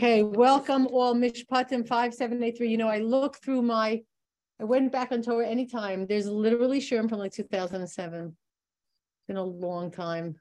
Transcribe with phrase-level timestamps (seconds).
[0.00, 2.70] Okay, welcome all Mishpatim 5783.
[2.70, 4.00] You know, I look through my,
[4.58, 6.06] I went back on Torah anytime.
[6.06, 8.24] There's literally Sherm from like 2007.
[8.24, 8.34] It's
[9.28, 10.36] been a long time.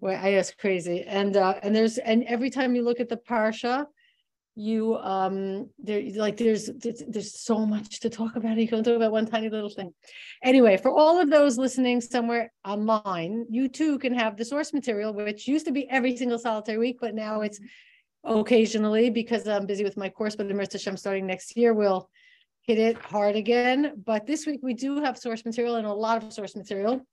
[0.00, 1.02] Where I ask crazy.
[1.02, 3.84] And uh and there's and every time you look at the parsha,
[4.54, 8.56] you um there like there's there's, there's so much to talk about.
[8.56, 9.92] You can talk about one tiny little thing.
[10.42, 15.12] Anyway, for all of those listening somewhere online, you too can have the source material,
[15.12, 17.60] which used to be every single solitary week, but now it's
[18.24, 22.10] occasionally because I'm busy with my course, but Mirza Hashem starting next year, we'll
[22.62, 24.02] hit it hard again.
[24.04, 27.06] But this week we do have source material and a lot of source material.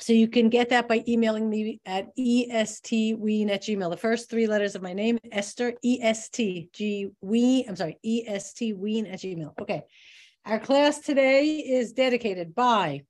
[0.00, 3.90] So you can get that by emailing me at estween at gmail.
[3.90, 9.06] The first three letters of my name, Esther, E-S-T, G, we, I'm sorry, E-S-T, ween
[9.06, 9.52] at gmail.
[9.60, 9.84] Okay.
[10.44, 13.02] Our class today is dedicated by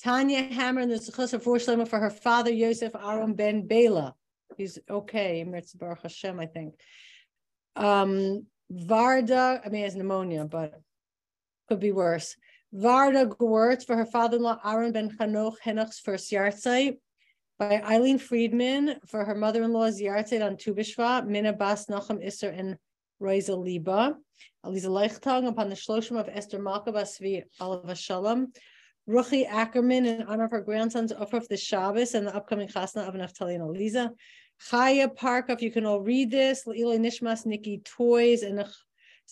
[0.00, 1.42] Tanya Hammer and the Zechus of
[1.88, 4.14] for her father, Yosef Aaron Ben Bela.
[4.56, 5.44] He's okay.
[5.46, 6.74] Mirtz Baruch Hashem, I think.
[7.76, 10.80] Um, Varda, I mean, has pneumonia, but
[11.68, 12.36] could be worse.
[12.74, 16.98] Varda Gewurtz for her father-in-law Aaron ben Chanoch Henoch's first yahrzeit.
[17.58, 22.76] By Eileen Friedman for her mother-in-law's yahrzeit on Tu B'Shvat, Mina Bas Nachum Isser and
[23.20, 24.16] Reza Liba.
[24.64, 28.52] Aliza Leichtang upon the Shloshim of Esther Malka Basvi Alav Shalom.
[29.08, 33.08] Ruchi Ackerman in honor of her grandson's aufruf of the Shabbos and the upcoming Chasna
[33.08, 34.10] of Naftali and Aliza.
[34.66, 36.64] Chaya Parkov, you can all read this.
[36.66, 38.58] Le'ilay Nishmas Nikki Toys and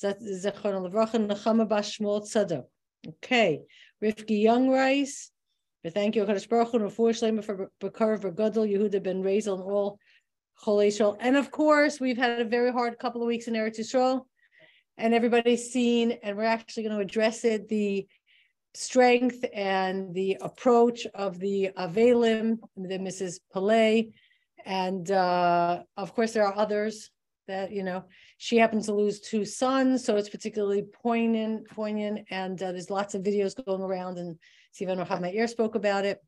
[0.02, 2.64] Zechron Levracha Nechama Bas Shmuel Tzadok.
[3.08, 3.62] Okay,
[4.02, 5.30] Rifki Young Rice.
[5.86, 9.98] Thank you, Hakadosh Baruch Hu, for for Bakar Vergadol Yehuda Ben Razel and all
[10.64, 14.22] Chol And of course, we've had a very hard couple of weeks in Eretz Yisrael,
[14.96, 18.06] and everybody's seen, and we're actually going to address it the
[18.74, 23.40] strength and the approach of the Avelim, the Mrs.
[23.52, 24.12] Paley,
[24.66, 27.10] and uh, of course there are others
[27.48, 28.04] that you know
[28.38, 33.14] she happens to lose two sons, so it's particularly poignant, poignant, and uh, there's lots
[33.14, 34.18] of videos going around.
[34.18, 34.36] And
[34.72, 36.18] Stephen my ear spoke about it.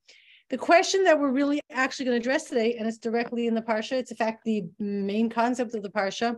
[0.48, 3.60] The question that we're really actually going to address today, and it's directly in the
[3.60, 6.36] parsha, it's in fact the main concept of the parsha,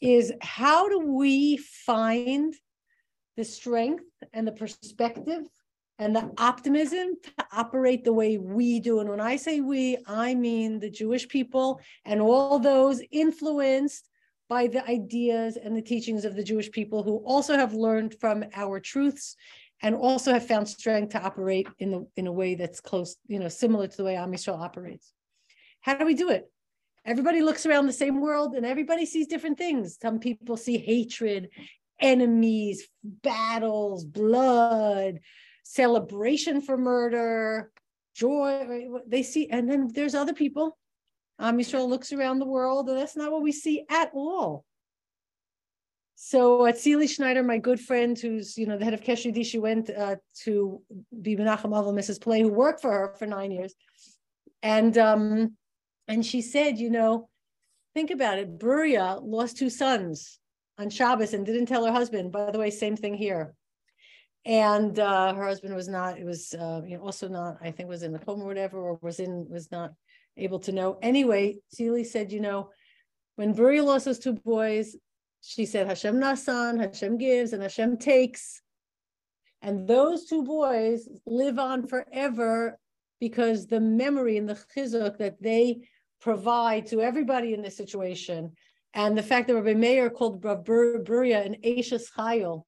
[0.00, 2.54] is how do we find
[3.36, 5.42] the strength and the perspective
[5.98, 9.00] and the optimism to operate the way we do.
[9.00, 14.08] And when I say we, I mean the Jewish people and all those influenced
[14.48, 18.44] by the ideas and the teachings of the Jewish people who also have learned from
[18.54, 19.36] our truths
[19.82, 23.38] and also have found strength to operate in the in a way that's close, you
[23.38, 25.12] know, similar to the way Am Yisrael operates.
[25.80, 26.50] How do we do it?
[27.04, 29.98] Everybody looks around the same world and everybody sees different things.
[30.00, 31.50] Some people see hatred,
[32.00, 35.20] enemies, battles, blood,
[35.66, 37.70] celebration for murder,
[38.14, 38.88] joy.
[39.06, 40.76] They see, and then there's other people
[41.38, 44.64] um, Yisrael looks around the world, and that's not what we see at all.
[46.14, 49.58] So at Seely Schneider, my good friend, who's you know the head of Kesher she
[49.58, 50.82] went uh, to
[51.20, 52.22] be Menachem Mrs.
[52.22, 53.74] Paley, who worked for her for nine years,
[54.62, 55.56] and um,
[56.08, 57.28] and she said, you know,
[57.94, 58.58] think about it.
[58.58, 60.38] Bruria lost two sons
[60.78, 62.32] on Shabbos and didn't tell her husband.
[62.32, 63.54] By the way, same thing here.
[64.46, 66.18] And uh, her husband was not.
[66.18, 67.56] It was uh, you know, also not.
[67.60, 69.92] I think was in the coma or whatever, or was in was not
[70.36, 70.98] able to know.
[71.02, 72.70] Anyway, Celie said, you know,
[73.34, 74.94] when Buri lost those two boys,
[75.40, 78.62] she said, Hashem Nasan, Hashem gives, and Hashem takes.
[79.62, 82.78] And those two boys live on forever
[83.18, 85.88] because the memory and the chizuk that they
[86.20, 88.52] provide to everybody in this situation,
[88.94, 92.62] and the fact that Rabbi Meir called Rav Bruria an Ashes Chayil,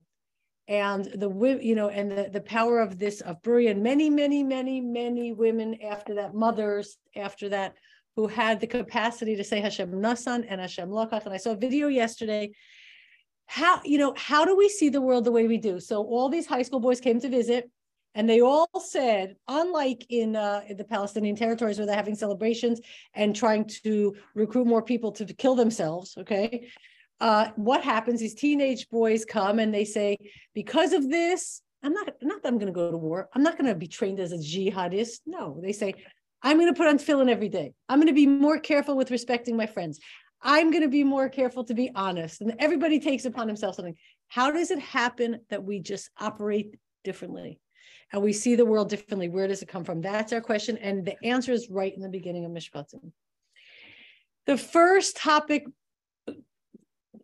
[0.68, 4.42] and the you know and the, the power of this of Buri and many many
[4.42, 7.74] many many women after that mothers after that
[8.14, 11.24] who had the capacity to say Hashem Nasan and Hashem Lokach.
[11.24, 12.50] And I saw a video yesterday.
[13.46, 15.80] How you know how do we see the world the way we do?
[15.80, 17.70] So all these high school boys came to visit
[18.14, 22.80] and they all said unlike in, uh, in the Palestinian territories where they're having celebrations
[23.14, 26.68] and trying to recruit more people to kill themselves okay
[27.20, 30.16] uh, what happens is teenage boys come and they say,
[30.54, 33.28] because of this, I'm not, not that I'm going to go to war.
[33.34, 35.20] I'm not going to be trained as a jihadist.
[35.26, 35.94] No, they say,
[36.42, 37.72] I'm going to put on tefillin every day.
[37.88, 39.98] I'm going to be more careful with respecting my friends.
[40.40, 42.40] I'm going to be more careful to be honest.
[42.40, 43.96] And everybody takes upon himself something.
[44.28, 47.60] How does it happen that we just operate differently?
[48.12, 49.28] And we see the world differently.
[49.28, 50.00] Where does it come from?
[50.00, 50.78] That's our question.
[50.78, 53.12] And the answer is right in the beginning of Mishpatim.
[54.46, 55.66] The first topic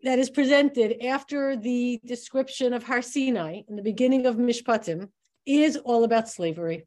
[0.03, 5.09] that is presented after the description of Har Sinai in the beginning of Mishpatim
[5.47, 6.87] is all about slavery.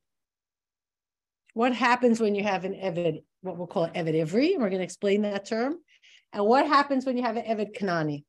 [1.54, 4.54] What happens when you have an Eved, what we'll call Eved Ivri?
[4.54, 5.78] and We're going to explain that term.
[6.34, 8.24] And what happens when you have an Eved Kanani?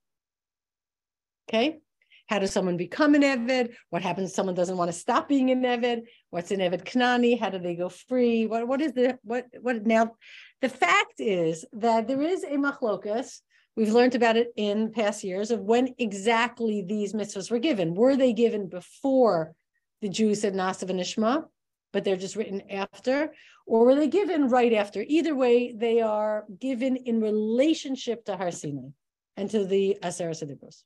[1.48, 1.80] Okay.
[2.28, 3.74] How does someone become an Eved?
[3.90, 6.02] What happens if someone doesn't want to stop being an Eved?
[6.30, 7.38] What's an Eved Kanani?
[7.38, 8.46] How do they go free?
[8.46, 10.12] What, what is the, what, what now?
[10.60, 13.40] The fact is that there is a machlokas.
[13.78, 17.94] We've learned about it in past years of when exactly these mitzvahs were given.
[17.94, 19.54] Were they given before
[20.02, 21.44] the Jews said Na'aseh V'nishma,
[21.92, 23.32] but they're just written after?
[23.66, 25.04] Or were they given right after?
[25.06, 28.88] Either way, they are given in relationship to Har Sinai
[29.36, 30.82] and to the Aseres Hadibros.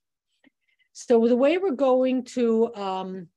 [0.92, 3.28] So the way we're going to um,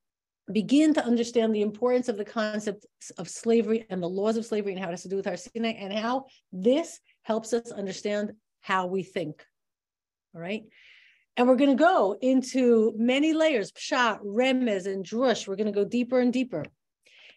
[0.52, 2.86] begin to understand the importance of the concept
[3.18, 5.38] of slavery and the laws of slavery and how it has to do with Har
[5.38, 8.34] Sinai and how this helps us understand
[8.66, 9.46] how we think.
[10.34, 10.64] All right.
[11.38, 15.48] And we're going to go into many layers, pshat, remez, and drush.
[15.48, 16.66] We're going to go deeper and deeper.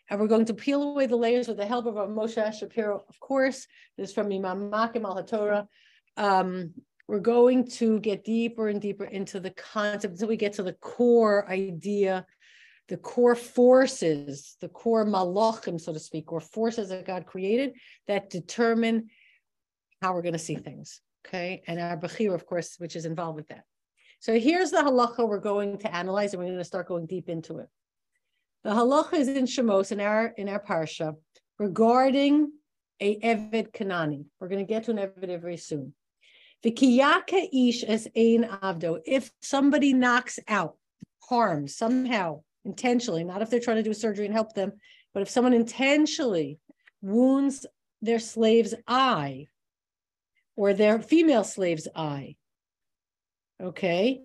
[0.08, 3.04] And we're going to peel away the layers with the help of our Moshe Shapiro,
[3.06, 3.66] of course.
[3.98, 5.66] This is from Mima'amakim al HaTorah.
[6.16, 6.72] Um,
[7.06, 10.74] we're going to get deeper and deeper into the concept until we get to the
[10.74, 12.24] core idea,
[12.88, 17.74] the core forces, the core malachim, so to speak, or forces that God created
[18.06, 19.10] that determine
[20.00, 21.02] how we're going to see things.
[21.26, 21.62] Okay.
[21.66, 23.64] And our Bechir, of course, which is involved with that.
[24.20, 27.28] So here's the halacha we're going to analyze, and we're going to start going deep
[27.28, 27.68] into it.
[28.64, 31.14] The halacha is in Shemos in our in our parsha
[31.58, 32.52] regarding
[33.00, 34.24] a Eved Kanani.
[34.40, 35.94] We're going to get to an Eved very soon.
[36.64, 39.00] Vikiyaka ish as ein avdo.
[39.06, 40.76] If somebody knocks out,
[41.28, 44.72] harms somehow, intentionally, not if they're trying to do surgery and help them,
[45.14, 46.58] but if someone intentionally
[47.00, 47.66] wounds
[48.02, 49.46] their slave's eye
[50.58, 52.34] or their female slave's eye,
[53.62, 54.20] okay,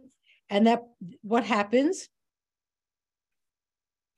[0.49, 0.81] and that
[1.21, 2.09] what happens?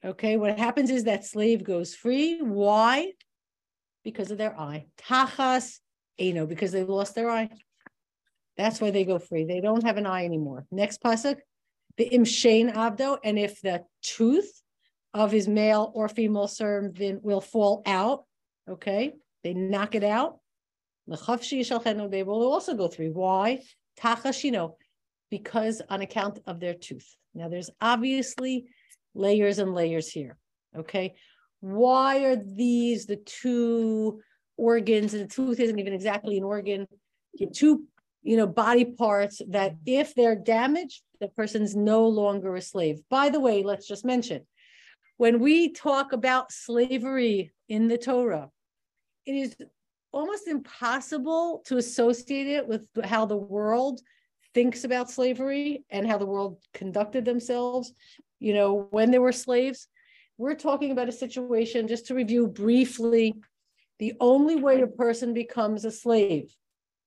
[0.04, 2.40] Okay, what happens is that slave goes free.
[2.40, 3.12] Why?
[4.06, 4.86] Because of their eye.
[4.98, 5.80] Tachas,
[6.18, 7.50] eh, know because they lost their eye.
[8.56, 9.44] That's why they go free.
[9.44, 10.66] They don't have an eye anymore.
[10.72, 11.40] Next pasuk,
[11.98, 14.62] the imshain abdo, and if the tooth
[15.14, 18.24] of his male or female servant will fall out,
[18.70, 20.40] okay, they knock it out.
[21.08, 23.12] They will also go through.
[23.12, 23.62] Why?
[24.00, 24.76] Tachashino,
[25.30, 27.16] because on account of their tooth.
[27.34, 28.66] Now, there's obviously
[29.14, 30.38] layers and layers here.
[30.76, 31.16] Okay,
[31.62, 34.22] why are these the two
[34.58, 35.14] organs?
[35.14, 36.88] And the tooth isn't even exactly an organ.
[37.54, 37.86] Two
[38.26, 43.00] you know, body parts that if they're damaged, the person's no longer a slave.
[43.10, 44.46] By the way, let's just mention
[45.18, 48.50] when we talk about slavery in the Torah,
[49.26, 49.56] it is
[50.16, 54.02] almost impossible to associate it with how the world
[54.54, 57.94] thinks about slavery and how the world conducted themselves,
[58.40, 59.88] you know, when they were slaves.
[60.38, 63.36] We're talking about a situation, just to review briefly,
[64.00, 66.56] the only way a person becomes a slave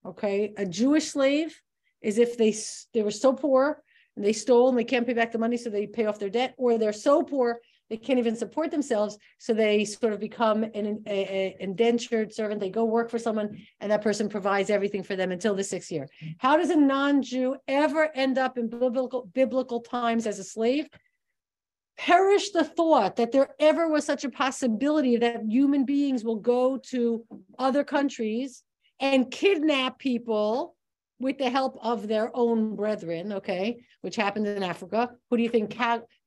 [0.06, 1.60] Okay, a Jewish slave
[2.00, 2.54] is if they
[2.94, 3.82] they were so poor
[4.16, 6.30] and they stole and they can't pay back the money, so they pay off their
[6.30, 10.62] debt, or they're so poor they can't even support themselves, so they sort of become
[10.62, 12.60] an a, a indentured servant.
[12.60, 15.90] They go work for someone, and that person provides everything for them until the sixth
[15.90, 16.08] year.
[16.38, 20.88] How does a non-Jew ever end up in biblical biblical times as a slave?
[21.98, 26.78] perish the thought that there ever was such a possibility that human beings will go
[26.78, 27.24] to
[27.58, 28.62] other countries
[29.00, 30.76] and kidnap people
[31.20, 35.10] with the help of their own brethren, okay, which happened in Africa.
[35.28, 35.76] Who do you think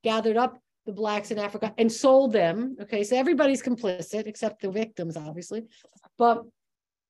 [0.03, 2.77] gathered up the blacks in Africa and sold them?
[2.81, 5.63] Okay, so everybody's complicit except the victims, obviously.
[6.17, 6.43] But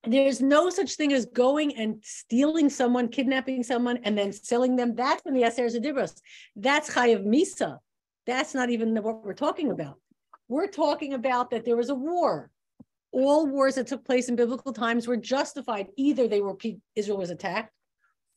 [0.06, 4.96] there's no such thing as going and stealing someone, kidnapping someone, and then selling them.
[4.96, 6.20] That's when the Aseres Hadibros.
[6.56, 7.78] That's Chayav Misa.
[8.25, 10.00] That's not even what we're talking about.
[10.48, 12.51] We're talking about that there was a war
[13.12, 15.88] all wars that took place in biblical times were justified.
[15.98, 16.56] Either they were
[16.96, 17.74] Israel was attacked,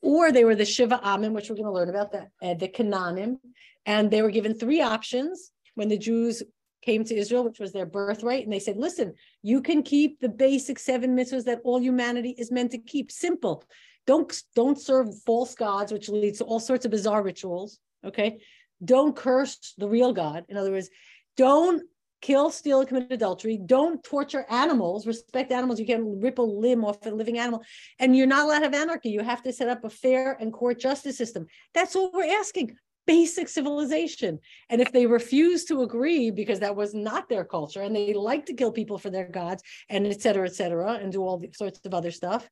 [0.04, 3.38] or they were the Shiva Amim, which we're going to learn about, the, uh, the.
[3.86, 6.42] And they were given three options when the Jews
[6.82, 8.44] came to Israel, which was their birthright.
[8.44, 12.52] And they said, listen, you can keep the basic seven mitzvahs that all humanity is
[12.52, 13.10] meant to keep.
[13.10, 13.64] Simple.
[14.06, 17.78] Don't, don't serve false gods, which leads to all sorts of bizarre rituals.
[18.04, 18.40] Okay.
[18.84, 20.44] Don't curse the real God.
[20.50, 20.90] In other words,
[21.38, 21.82] don't
[22.24, 23.58] kill, steal, and commit adultery.
[23.76, 25.06] Don't torture animals.
[25.06, 25.78] Respect animals.
[25.78, 27.62] You can't rip a limb off a living animal.
[27.98, 29.10] And you're not allowed to have anarchy.
[29.10, 31.46] You have to set up a fair and court justice system.
[31.74, 32.76] That's all we're asking.
[33.06, 34.38] Basic civilization.
[34.70, 38.46] And if they refuse to agree because that was not their culture and they like
[38.46, 41.78] to kill people for their gods and et cetera, et cetera, and do all sorts
[41.84, 42.48] of other stuff,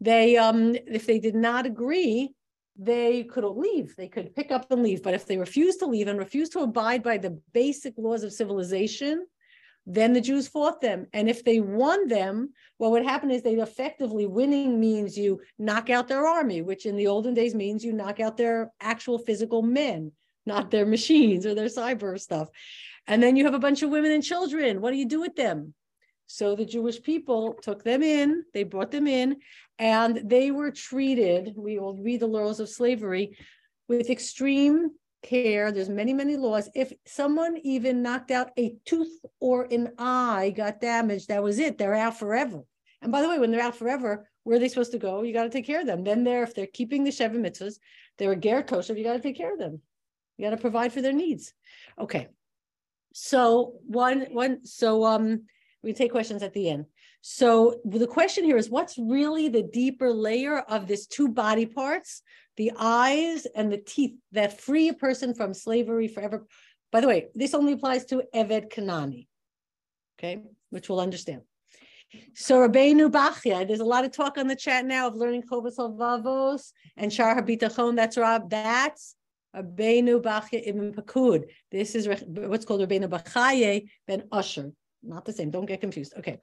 [0.00, 2.32] they um if they did not agree,
[2.78, 3.96] they could leave.
[3.96, 5.02] They could pick up and leave.
[5.02, 8.32] But if they refuse to leave and refuse to abide by the basic laws of
[8.32, 9.26] civilization,
[9.90, 11.06] Then the Jews fought them.
[11.14, 15.88] And if they won them, what would happen is they'd effectively winning means you knock
[15.88, 19.62] out their army, which in the olden days means you knock out their actual physical
[19.62, 20.12] men,
[20.44, 22.48] not their machines or their cyber stuff.
[23.06, 24.82] And then you have a bunch of women and children.
[24.82, 25.72] What do you do with them?
[26.28, 29.38] So the Jewish people took them in, they brought them in,
[29.78, 33.36] and they were treated, we will read the laws of slavery,
[33.88, 34.90] with extreme
[35.22, 35.72] care.
[35.72, 36.68] There's many, many laws.
[36.74, 41.78] If someone even knocked out a tooth or an eye, got damaged, that was it.
[41.78, 42.60] They're out forever.
[43.00, 45.22] And by the way, when they're out forever, where are they supposed to go?
[45.22, 46.04] You got to take care of them.
[46.04, 47.78] Then they're, if they're keeping the Sheva mitzvahs,
[48.18, 49.80] they're a ger toshav, you got to take care of them.
[50.36, 51.54] You got to provide for their needs.
[51.98, 52.28] Okay.
[53.14, 55.46] So one, one, so um,
[55.82, 56.86] we take questions at the end.
[57.20, 62.22] So the question here is what's really the deeper layer of this two body parts,
[62.56, 66.46] the eyes and the teeth that free a person from slavery forever?
[66.90, 69.26] By the way, this only applies to Eved Kanani,
[70.18, 71.42] okay, which we'll understand.
[72.34, 75.76] So Rabbeinu Bachya, there's a lot of talk on the chat now of learning Chovos
[75.76, 77.96] HaLevavos and Shar HaBitachon.
[77.96, 78.48] That's Rob.
[78.48, 79.14] That's
[79.54, 81.44] Rabbeinu Bachya Ibn Pakud.
[81.70, 84.72] This is what's called Rabbeinu Bachya Ben Usher.
[85.08, 85.50] Not the same.
[85.50, 86.14] Don't get confused.
[86.18, 86.38] Okay.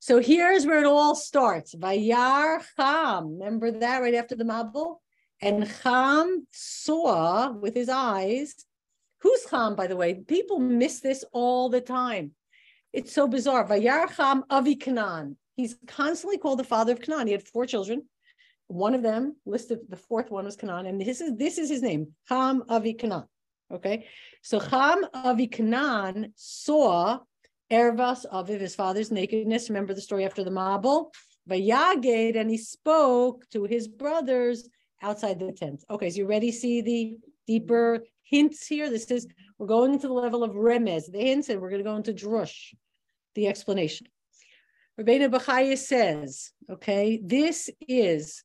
[0.00, 1.74] So here's where it all starts.
[1.74, 3.38] Vayar Cham.
[3.38, 4.96] Remember that right after the Mabul?
[5.42, 8.54] And Cham saw with his eyes.
[9.20, 10.14] Who's Cham, by the way?
[10.14, 12.32] People miss this all the time.
[12.92, 13.66] It's so bizarre.
[13.66, 15.36] Vayar Cham Avi Canaan.
[15.56, 17.26] He's constantly called the father of Canaan.
[17.26, 18.04] He had four children.
[18.68, 21.82] One of them listed, the fourth one was Canaan, and this is this is his
[21.82, 23.24] name, Cham Avi Canaan.
[23.72, 24.06] Okay,
[24.42, 27.20] so Cham Avi Canaan saw
[27.70, 29.68] Ervas of his father's nakedness.
[29.68, 31.12] Remember the story after the Mabul?
[31.48, 34.68] Vayaged, and he spoke to his brothers
[35.02, 35.84] outside the tent.
[35.90, 38.90] Okay, so you ready see the deeper hints here?
[38.90, 39.26] This is,
[39.58, 42.12] we're going into the level of remez, the hints, and we're going to go into
[42.12, 42.74] drush,
[43.34, 44.08] the explanation.
[45.00, 48.42] Rabbeinu Bachya says, okay, this is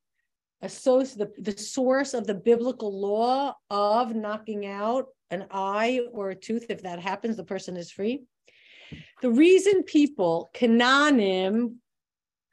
[0.62, 6.68] the, the source of the biblical law of knocking out an eye or a tooth.
[6.70, 8.24] If that happens, the person is free.
[9.24, 11.76] The reason people, Canaanim,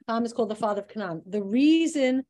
[0.07, 2.23] Ham is called the father of Canaan, the reason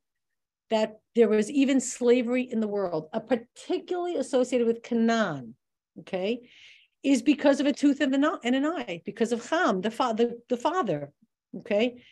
[0.68, 5.54] that there was even slavery in the world, a particularly associated with Canaan,
[6.00, 6.40] okay,
[7.04, 8.24] is because of a tooth and an,
[8.66, 11.12] eye, because of Ham, the, fa- the, the father,
[11.58, 12.02] okay?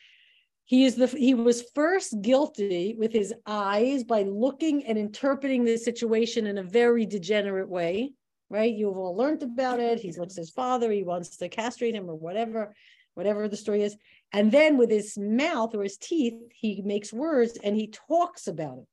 [0.66, 5.76] He is the he was first guilty with his eyes by looking and interpreting the
[5.76, 8.12] situation in a very degenerate way
[8.50, 8.74] right?
[8.74, 10.00] You've all learned about it.
[10.00, 12.74] He looks at his father, he wants to castrate him or whatever,
[13.14, 13.96] whatever the story is.
[14.32, 18.78] And then with his mouth or his teeth, he makes words and he talks about
[18.78, 18.86] it.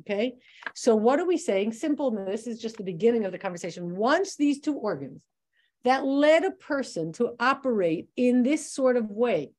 [0.00, 0.36] Okay.
[0.74, 1.72] So what are we saying?
[1.72, 2.10] Simple.
[2.10, 3.94] This is just the beginning of the conversation.
[3.94, 5.22] Once these two organs
[5.84, 9.50] that led a person to operate in this sort of way,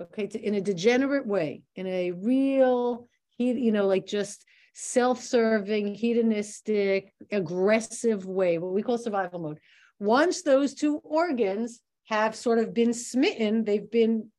[0.00, 4.44] okay, to, in a degenerate way, in a real, he, you know, like just
[4.78, 9.58] self-serving, hedonistic, aggressive way, what we call survival mode.
[9.98, 14.30] Once those two organs have sort of been smitten, they've been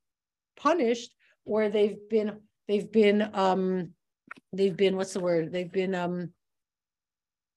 [0.56, 1.12] punished,
[1.44, 3.94] or they've been they've been um
[4.53, 5.51] they've been what's the word?
[5.51, 6.34] They've been um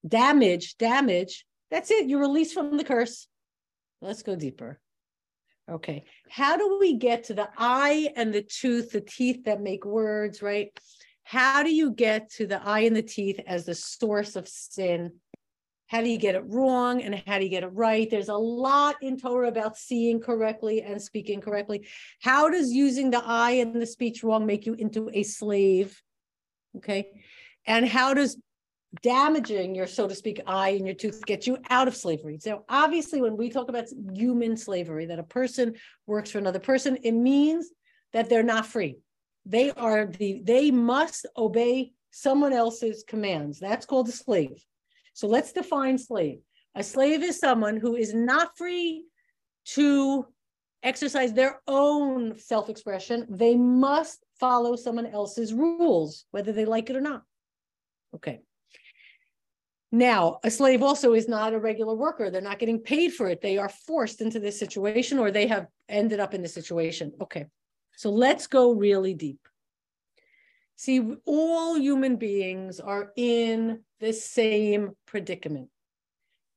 [0.09, 1.45] damaged, damage.
[1.71, 2.09] That's it.
[2.09, 3.29] You're released from the curse.
[4.01, 4.81] Let's go deeper.
[5.71, 6.05] Okay.
[6.31, 10.41] How do we get to the eye and the tooth, the teeth that make words,
[10.41, 10.73] right?
[11.31, 15.13] How do you get to the eye and the teeth as the source of sin?
[15.87, 18.11] How do you get it wrong and how do you get it right?
[18.11, 21.87] There's a lot in Torah about seeing correctly and speaking correctly.
[22.21, 26.03] How does using the eye and the speech wrong make you into a slave?
[26.79, 27.23] Okay.
[27.65, 28.37] And how does
[29.01, 32.39] damaging your, so to speak, eye and your tooth get you out of slavery?
[32.41, 35.77] So obviously, when we talk about human slavery, that a person
[36.09, 37.71] works for another person, it means
[38.13, 38.99] that they're not free
[39.47, 43.59] they are the they must obey someone else's commands.
[43.59, 44.65] That's called a slave.
[45.15, 46.41] So let's define slave.
[46.75, 49.05] A slave is someone who is not free
[49.67, 50.27] to
[50.83, 53.27] exercise their own self-expression.
[53.29, 57.23] They must follow someone else's rules, whether they like it or not.
[58.15, 58.41] Okay.
[59.93, 62.31] Now, a slave also is not a regular worker.
[62.31, 63.41] They're not getting paid for it.
[63.41, 67.13] They are forced into this situation or they have ended up in this situation.
[67.21, 67.47] Okay.
[68.01, 69.47] So let's go really deep.
[70.77, 75.69] See, all human beings are in the same predicament.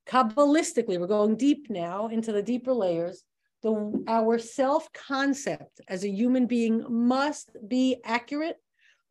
[0.08, 3.26] Kabbalistically, we're going deep now into the deeper layers.
[3.62, 8.56] The, our self concept as a human being must be accurate.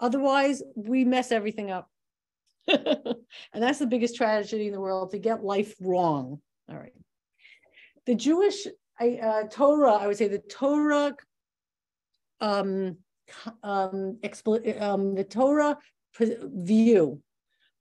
[0.00, 1.90] Otherwise, we mess everything up.
[2.66, 3.16] and
[3.52, 6.40] that's the biggest tragedy in the world to get life wrong.
[6.70, 6.94] All right.
[8.06, 8.66] The Jewish
[8.98, 11.14] I, uh, Torah, I would say the Torah,
[12.42, 12.98] um,
[13.62, 14.18] um,
[14.80, 15.78] um, the Torah
[16.18, 17.22] view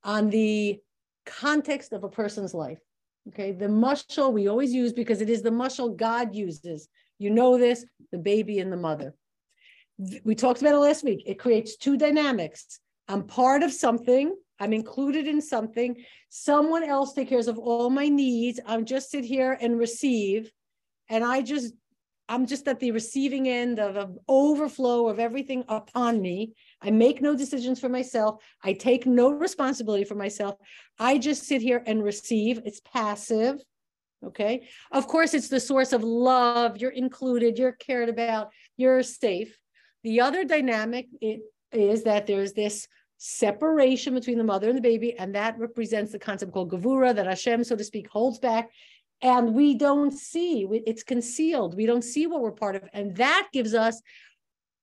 [0.03, 0.79] on the
[1.25, 2.79] context of a person's life.
[3.27, 6.87] Okay, the mushal we always use because it is the mushal God uses.
[7.19, 9.13] You know this, the baby and the mother.
[10.23, 11.23] We talked about it last week.
[11.27, 12.79] It creates two dynamics.
[13.07, 15.97] I'm part of something, I'm included in something.
[16.29, 18.59] Someone else takes care of all my needs.
[18.65, 20.51] I'm just sit here and receive.
[21.09, 21.73] And I just,
[22.31, 26.53] I'm just at the receiving end of an overflow of everything upon me.
[26.81, 28.41] I make no decisions for myself.
[28.63, 30.55] I take no responsibility for myself.
[30.97, 32.61] I just sit here and receive.
[32.63, 33.61] It's passive.
[34.25, 34.69] Okay.
[34.93, 36.77] Of course, it's the source of love.
[36.77, 39.59] You're included, you're cared about, you're safe.
[40.03, 41.07] The other dynamic
[41.73, 46.19] is that there's this separation between the mother and the baby, and that represents the
[46.19, 48.71] concept called gavura that Hashem, so to speak, holds back.
[49.21, 51.75] And we don't see, it's concealed.
[51.75, 52.83] We don't see what we're part of.
[52.93, 54.01] And that gives us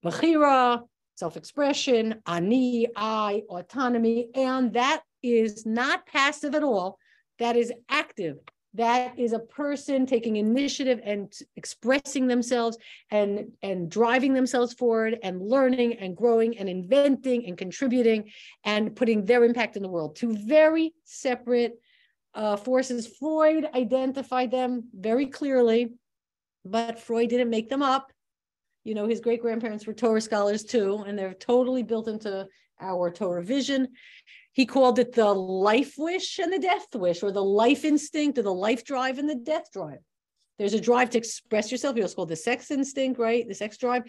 [0.05, 0.83] bachira,
[1.17, 6.99] self-expression, ani, I, autonomy, and that is not passive at all.
[7.41, 8.37] That is active.
[8.75, 12.79] That is a person taking initiative and expressing themselves
[13.11, 18.31] and, and driving themselves forward and learning and growing and inventing and contributing
[18.65, 20.15] and putting their impact in the world.
[20.15, 21.81] Two very separate
[22.39, 23.07] uh, forces.
[23.19, 25.93] Freud identified them very clearly,
[26.65, 28.13] but Freud didn't make them up
[28.89, 32.47] you know, his great grandparents were Torah scholars too, and they're totally built into
[32.81, 33.89] our Torah vision.
[34.53, 38.43] He called it the life wish and the death wish, or the life instinct, or
[38.43, 39.99] the life drive and the death drive.
[40.59, 41.97] There's a drive to express yourself.
[41.97, 43.47] He also called the sex instinct, right?
[43.47, 44.05] The sex drive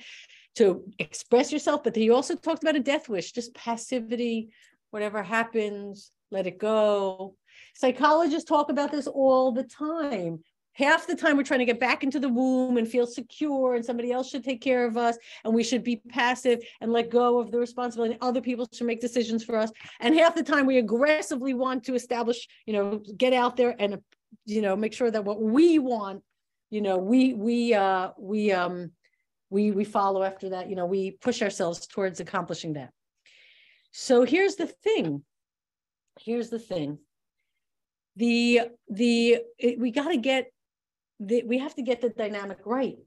[0.55, 1.83] to express yourself.
[1.83, 4.50] But he also talked about a death wish, just passivity,
[4.91, 7.36] whatever happens, let it go.
[7.75, 10.39] Psychologists talk about this all the time.
[10.73, 13.83] Half the time we're trying to get back into the womb and feel secure and
[13.83, 17.38] somebody else should take care of us and we should be passive and let go
[17.38, 19.71] of the responsibility other people should make decisions for us.
[19.99, 23.99] And half the time we aggressively want to establish you know get out there and
[24.45, 26.23] you know make sure that what we want
[26.69, 28.91] you know we we uh we um
[29.49, 30.69] we we follow after that.
[30.69, 32.91] You know we push ourselves towards accomplishing that.
[33.91, 35.23] So here's the thing.
[36.21, 36.99] Here's the thing
[38.19, 40.51] the the it, we got to get
[41.19, 42.97] the, we have to get the dynamic right.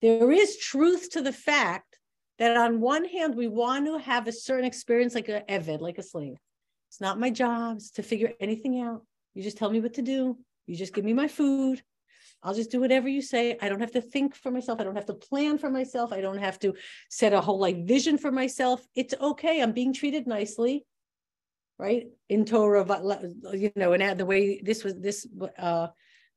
[0.00, 1.98] There is truth to the fact
[2.38, 5.98] that on one hand, we want to have a certain experience like a Eved, like
[5.98, 6.36] a slave.
[6.88, 9.02] It's not my job to figure anything out.
[9.34, 10.38] You just tell me what to do.
[10.66, 11.82] You just give me my food.
[12.42, 13.56] I'll just do whatever you say.
[13.60, 14.80] I don't have to think for myself.
[14.80, 16.12] I don't have to plan for myself.
[16.12, 16.74] I don't have to
[17.10, 18.86] set a whole like vision for myself.
[18.94, 19.60] It's okay.
[19.60, 20.84] I'm being treated nicely,
[21.78, 22.06] right?
[22.28, 22.84] In Torah,
[23.52, 25.26] you know, and the way this was this
[25.58, 25.88] uh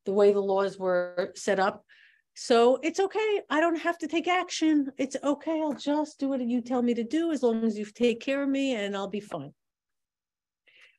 [0.05, 1.85] the way the laws were set up.
[2.33, 3.41] So it's okay.
[3.49, 4.87] I don't have to take action.
[4.97, 5.61] It's okay.
[5.61, 8.41] I'll just do what you tell me to do as long as you take care
[8.41, 9.53] of me and I'll be fine.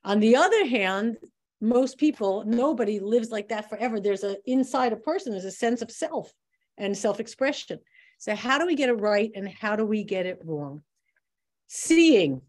[0.05, 1.17] On the other hand,
[1.61, 4.01] most people, nobody lives like that forever.
[4.01, 6.33] There's a inside a person, there's a sense of self
[6.77, 7.79] and self-expression.
[8.19, 10.83] So how do we get it right and how do we get it wrong?
[11.69, 12.43] Seeing.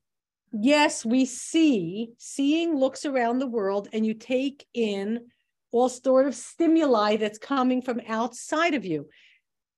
[0.56, 2.12] Yes, we see.
[2.20, 5.28] Seeing looks around the world and you take in
[5.72, 9.10] all sort of stimuli that's coming from outside of you.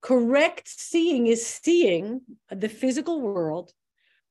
[0.02, 3.72] Correct seeing is seeing the physical world,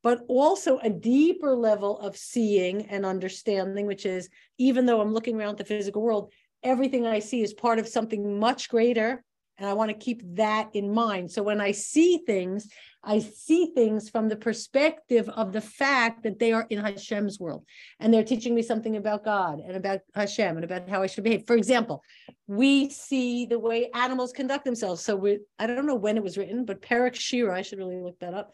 [0.04, 4.30] but also a deeper level of seeing and understanding, which is
[4.60, 6.32] even though I'm looking around the physical world,
[6.62, 9.24] everything I see is part of something much greater
[9.58, 11.32] and I want to keep that in mind.
[11.32, 12.68] So when I see things,
[13.04, 17.64] I see things from the perspective of the fact that they are in Hashem's world
[18.00, 21.24] and they're teaching me something about God and about Hashem and about how I should
[21.24, 21.46] behave.
[21.46, 22.04] For example,
[22.48, 25.04] we see the way animals conduct themselves.
[25.04, 28.02] So we, I don't know when it was written, but Perek Shira, I should really
[28.02, 28.54] look that up.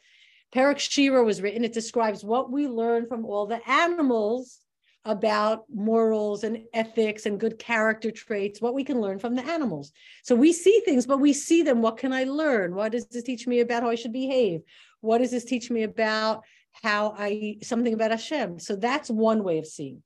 [0.53, 1.63] Perek Shira was written.
[1.63, 4.59] It describes what we learn from all the animals
[5.05, 9.91] about morals and ethics and good character traits, what we can learn from the animals.
[10.23, 11.81] So we see things, but we see them.
[11.81, 12.75] What can I learn?
[12.75, 14.61] What does this teach me about how I should behave?
[15.01, 18.59] What does this teach me about how I, something about Hashem?
[18.59, 20.03] So that's one way of seeing.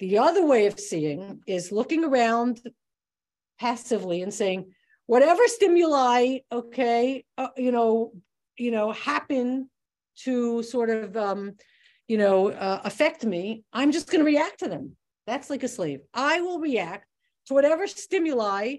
[0.00, 2.60] The other way of seeing is looking around
[3.60, 4.72] passively and saying,
[5.06, 8.12] whatever stimuli, okay, uh, you know,
[8.56, 9.70] you know, happen
[10.24, 11.54] to sort of um,
[12.08, 14.96] you know, uh, affect me, I'm just going to react to them.
[15.26, 16.00] That's like a slave.
[16.14, 17.06] I will react
[17.46, 18.76] to whatever stimuli,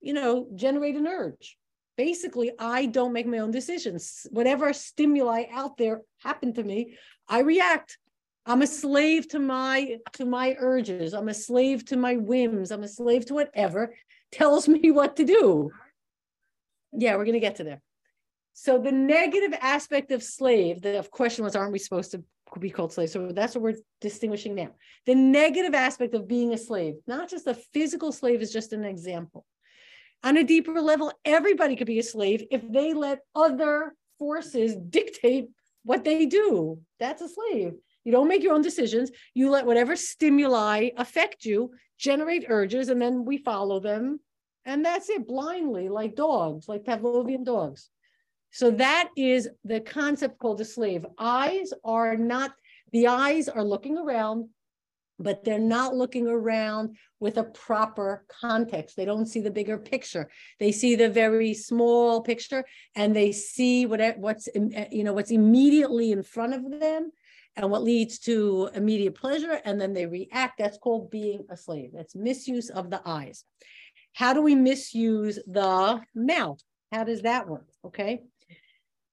[0.00, 1.56] you know, generate an urge.
[1.96, 4.26] Basically, I don't make my own decisions.
[4.30, 6.96] Whatever stimuli out there happen to me,
[7.28, 7.98] I react.
[8.46, 11.12] I'm a slave to my to my urges.
[11.12, 12.70] I'm a slave to my whims.
[12.70, 13.94] I'm a slave to whatever
[14.32, 15.70] tells me what to do.
[16.92, 17.82] Yeah, we're going to get to there.
[18.52, 22.22] So the negative aspect of slave, the question was, aren't we supposed to
[22.58, 23.12] be called slaves?
[23.12, 24.70] So that's what we're distinguishing now.
[25.06, 28.84] The negative aspect of being a slave, not just a physical slave, is just an
[28.84, 29.46] example.
[30.22, 35.48] On a deeper level, everybody could be a slave if they let other forces dictate
[35.84, 36.78] what they do.
[36.98, 37.72] That's a slave.
[38.04, 39.10] You don't make your own decisions.
[39.34, 44.20] You let whatever stimuli affect you, generate urges, and then we follow them.
[44.66, 47.88] And that's it blindly, like dogs, like Pavlovian dogs.
[48.50, 51.06] So that is the concept called a slave.
[51.18, 52.52] Eyes are not,
[52.92, 54.48] the eyes are looking around,
[55.18, 58.96] but they're not looking around with a proper context.
[58.96, 60.30] They don't see the bigger picture.
[60.58, 62.64] They see the very small picture
[62.96, 67.12] and they see what, what's, you know, what's immediately in front of them
[67.56, 69.60] and what leads to immediate pleasure.
[69.64, 70.58] And then they react.
[70.58, 71.90] That's called being a slave.
[71.92, 73.44] That's misuse of the eyes.
[74.14, 76.60] How do we misuse the mouth?
[76.90, 77.68] How does that work?
[77.84, 78.22] Okay.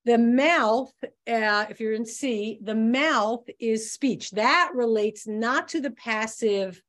[0.07, 4.31] The mouth, uh, if you're in C, the mouth is speech.
[4.31, 6.81] That relates not to the passive,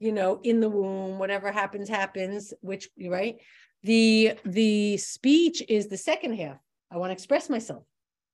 [0.00, 3.36] you know, in the womb, whatever happens, happens, which, right?
[3.84, 6.58] The, the speech is the second half.
[6.90, 7.84] I want to express myself.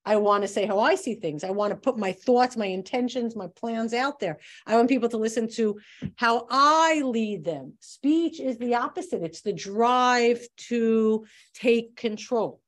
[0.04, 1.44] I want to say how I see things.
[1.44, 4.38] I want to put my thoughts, my intentions, my plans out there.
[4.66, 5.78] I want people to listen to
[6.16, 7.74] how I lead them.
[7.78, 12.61] Speech is the opposite, it's the drive to take control.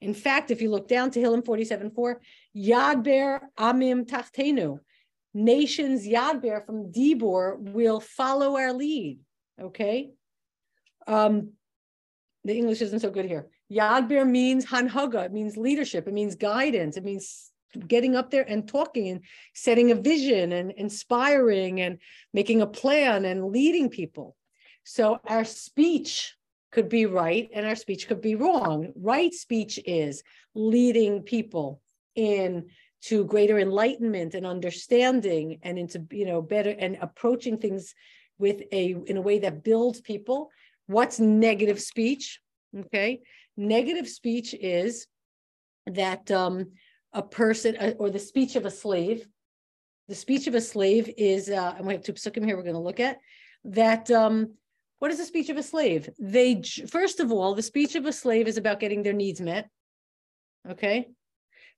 [0.00, 2.16] In fact, if you look down to Tehillim 47.4,
[2.56, 4.78] Yadber Amim Tachtenu,
[5.34, 9.18] nations Yadber from Dibor will follow our lead.
[9.60, 10.10] Okay.
[11.06, 11.52] Um,
[12.44, 13.48] the English isn't so good here.
[13.72, 17.50] Yadber means hanhaga, it means leadership, it means guidance, it means
[17.86, 19.20] getting up there and talking and
[19.54, 21.98] setting a vision and inspiring and
[22.32, 24.36] making a plan and leading people.
[24.84, 26.34] So our speech
[26.70, 28.92] could be right and our speech could be wrong.
[28.94, 30.22] Right speech is
[30.54, 31.80] leading people
[32.14, 32.66] in
[33.00, 37.94] to greater enlightenment and understanding and into you know better and approaching things
[38.38, 40.50] with a in a way that builds people.
[40.86, 42.40] What's negative speech?
[42.76, 43.20] Okay.
[43.56, 45.06] Negative speech is
[45.86, 46.72] that um,
[47.12, 49.26] a person uh, or the speech of a slave,
[50.08, 52.74] the speech of a slave is, uh, and we have two psukim here we're going
[52.74, 53.18] to look at,
[53.64, 54.52] that um,
[54.98, 56.08] what is the speech of a slave?
[56.18, 59.68] They, first of all, the speech of a slave is about getting their needs met.
[60.68, 61.08] Okay.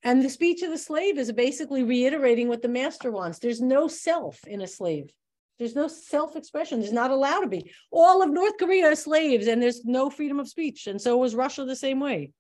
[0.03, 3.39] And the speech of the slave is basically reiterating what the master wants.
[3.39, 5.13] There's no self in a slave.
[5.59, 6.81] There's no self expression.
[6.81, 7.71] There's not allowed to be.
[7.91, 10.87] All of North Korea are slaves and there's no freedom of speech.
[10.87, 12.33] And so was Russia the same way.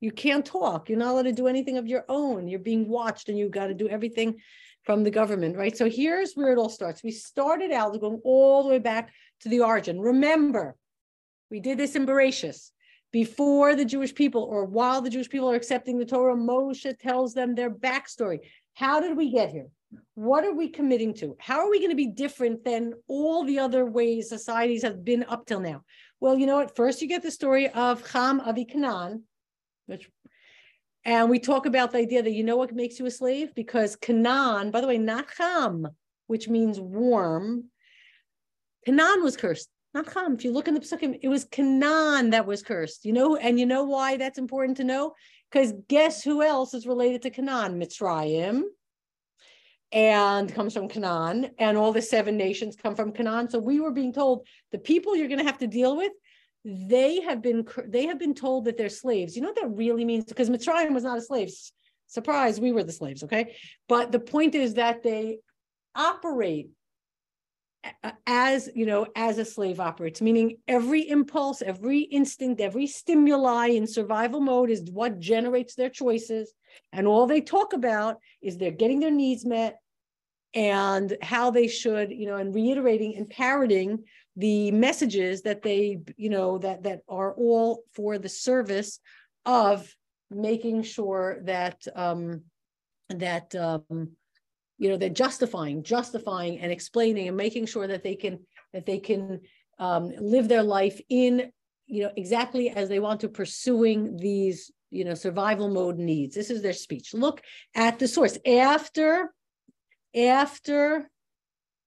[0.00, 0.88] You can't talk.
[0.88, 2.48] You're not allowed to do anything of your own.
[2.48, 4.38] You're being watched and you've got to do everything
[4.82, 5.76] from the government, right?
[5.76, 7.02] So here's where it all starts.
[7.02, 10.00] We started out going all the way back to the origin.
[10.00, 10.76] Remember,
[11.50, 12.70] we did this in Bereshis.
[13.12, 17.34] Before the Jewish people or while the Jewish people are accepting the Torah, Moshe tells
[17.34, 18.40] them their backstory.
[18.74, 19.68] How did we get here?
[20.14, 21.36] What are we committing to?
[21.38, 25.24] How are we going to be different than all the other ways societies have been
[25.28, 25.82] up till now?
[26.20, 26.74] Well, you know what?
[26.74, 29.24] First, you get the story of Ham Avi Canaan,
[29.86, 30.08] which,
[31.04, 33.54] and we talk about the idea that you know what makes you a slave?
[33.54, 35.88] Because Canaan, by the way, not Ham,
[36.26, 37.64] which means warm.
[38.84, 40.34] Canaan was cursed, not Ham.
[40.34, 43.04] If you look in the Psukim, it was Canaan that was cursed.
[43.04, 45.14] You know, and you know why that's important to know?
[45.50, 47.80] Because guess who else is related to Canaan?
[47.80, 48.62] Mitzrayim
[49.92, 53.50] and comes from Canaan, and all the seven nations come from Canaan.
[53.50, 56.12] So we were being told the people you're going to have to deal with,
[56.64, 59.34] they have been they have been told that they're slaves.
[59.34, 60.24] You know what that really means?
[60.24, 61.50] Because Mitzrayim was not a slave.
[62.06, 63.22] Surprise, we were the slaves.
[63.24, 63.56] Okay,
[63.88, 65.38] but the point is that they
[65.94, 66.70] operate
[68.26, 73.88] as you know as a slave operates meaning every impulse every instinct every stimuli in
[73.88, 76.54] survival mode is what generates their choices
[76.92, 79.80] and all they talk about is they're getting their needs met
[80.54, 84.04] and how they should, you know, and reiterating and parroting
[84.36, 89.00] the messages that they, you know, that that are all for the service
[89.44, 89.94] of
[90.30, 92.42] making sure that um,
[93.10, 94.12] that um,
[94.78, 98.40] you know they're justifying, justifying and explaining and making sure that they can
[98.72, 99.40] that they can
[99.78, 101.52] um, live their life in
[101.86, 106.34] you know exactly as they want to pursuing these you know survival mode needs.
[106.34, 107.12] This is their speech.
[107.12, 107.42] Look
[107.74, 109.32] at the source after
[110.14, 111.10] after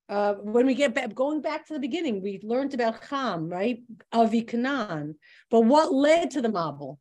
[0.08, 3.82] uh, when we get back, going back to the beginning, we learned about Ham, right?
[4.12, 5.16] Avi Canaan.
[5.50, 6.98] But what led to the Mabul?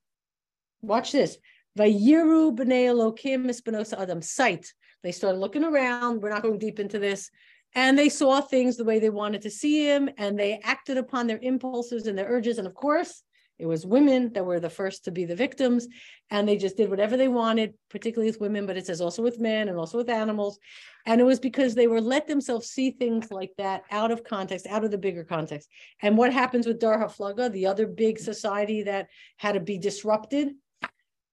[0.83, 1.37] Watch this.
[1.79, 4.23] Vayiru Elokim adam.
[4.23, 4.73] Sight.
[5.03, 6.23] They started looking around.
[6.23, 7.31] We're not going deep into this.
[7.75, 11.27] and they saw things the way they wanted to see him and they acted upon
[11.27, 13.23] their impulses and their urges and of course
[13.59, 15.87] it was women that were the first to be the victims
[16.31, 19.39] and they just did whatever they wanted particularly with women but it says also with
[19.39, 20.59] men and also with animals.
[21.07, 24.67] And it was because they were let themselves see things like that out of context
[24.67, 25.69] out of the bigger context.
[26.03, 30.51] And what happens with dor haflaga the other big society that had to be disrupted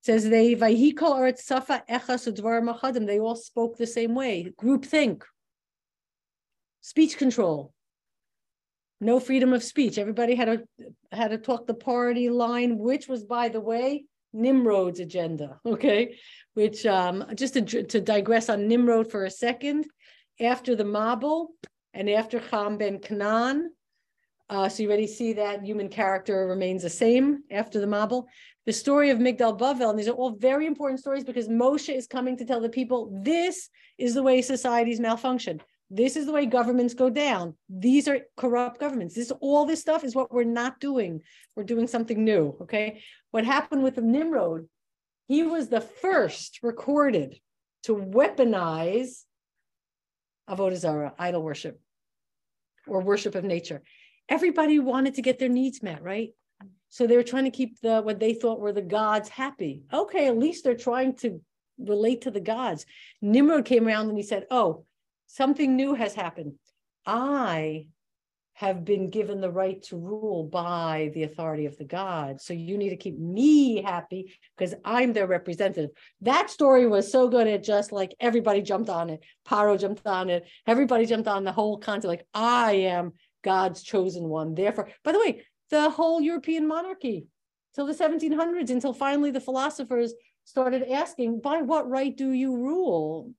[0.04, 0.54] says they
[3.10, 4.52] they all spoke the same way.
[4.58, 5.24] Group think.
[6.82, 7.74] Speech control
[9.02, 10.64] no freedom of speech everybody had to
[11.12, 16.16] had to talk the party line which was by the way nimrod's agenda okay
[16.54, 19.86] which um just to, to digress on nimrod for a second
[20.40, 21.48] after the mabul
[21.94, 23.72] and after Ham ben Canaan,
[24.50, 28.26] uh, so you already see that human character remains the same after the Mabul.
[28.66, 32.06] The story of Migdal Bavel, and these are all very important stories because Moshe is
[32.06, 35.62] coming to tell the people this is the way societies malfunction.
[35.94, 37.54] This is the way governments go down.
[37.68, 39.14] These are corrupt governments.
[39.14, 41.22] This all this stuff is what we're not doing.
[41.54, 42.56] We're doing something new.
[42.62, 43.04] Okay.
[43.32, 44.68] What happened with Nimrod?
[45.28, 47.38] He was the first recorded
[47.84, 49.24] to weaponize
[50.50, 51.82] avodah zarah, idol worship,
[52.88, 53.82] or worship of nature.
[54.30, 56.30] Everybody wanted to get their needs met, right?
[56.88, 59.84] So they were trying to keep the what they thought were the gods happy.
[59.92, 61.42] Okay, at least they're trying to
[61.78, 62.86] relate to the gods.
[63.22, 64.86] Nimrod came around and he said, "Oh,
[65.32, 66.54] something new has happened.
[67.06, 67.88] I
[68.54, 72.46] have been given the right to rule by the authority of the gods.
[72.46, 75.90] So you need to keep me happy because I'm their representative.
[76.20, 77.48] That story was so good.
[77.48, 79.22] It just like everybody jumped on it.
[79.48, 80.46] Paro jumped on it.
[80.68, 82.10] Everybody jumped on the whole concept.
[82.10, 83.14] Like I am
[83.44, 84.54] God's chosen one.
[84.54, 87.26] Therefore, by the way, the whole European monarchy
[87.74, 90.14] till the 1700s, until finally the philosophers
[90.44, 93.32] started asking, by what right do you rule?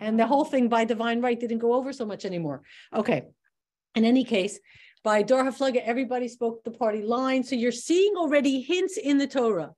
[0.00, 2.62] And the whole thing by divine right didn't go over so much anymore.
[2.94, 3.22] Okay.
[3.94, 4.58] In any case,
[5.04, 7.44] by Dor Haflaga, everybody spoke the party line.
[7.44, 9.72] So you're seeing already hints in the Torah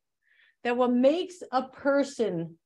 [0.64, 2.56] that what makes a person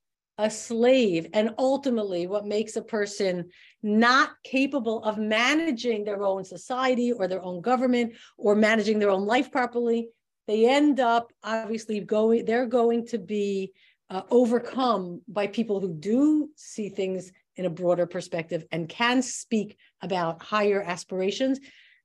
[0.41, 3.51] a slave and ultimately what makes a person
[3.83, 9.27] not capable of managing their own society or their own government or managing their own
[9.27, 10.09] life properly
[10.47, 13.71] they end up obviously going they're going to be
[14.09, 19.77] uh, overcome by people who do see things in a broader perspective and can speak
[20.01, 21.61] about higher aspirations,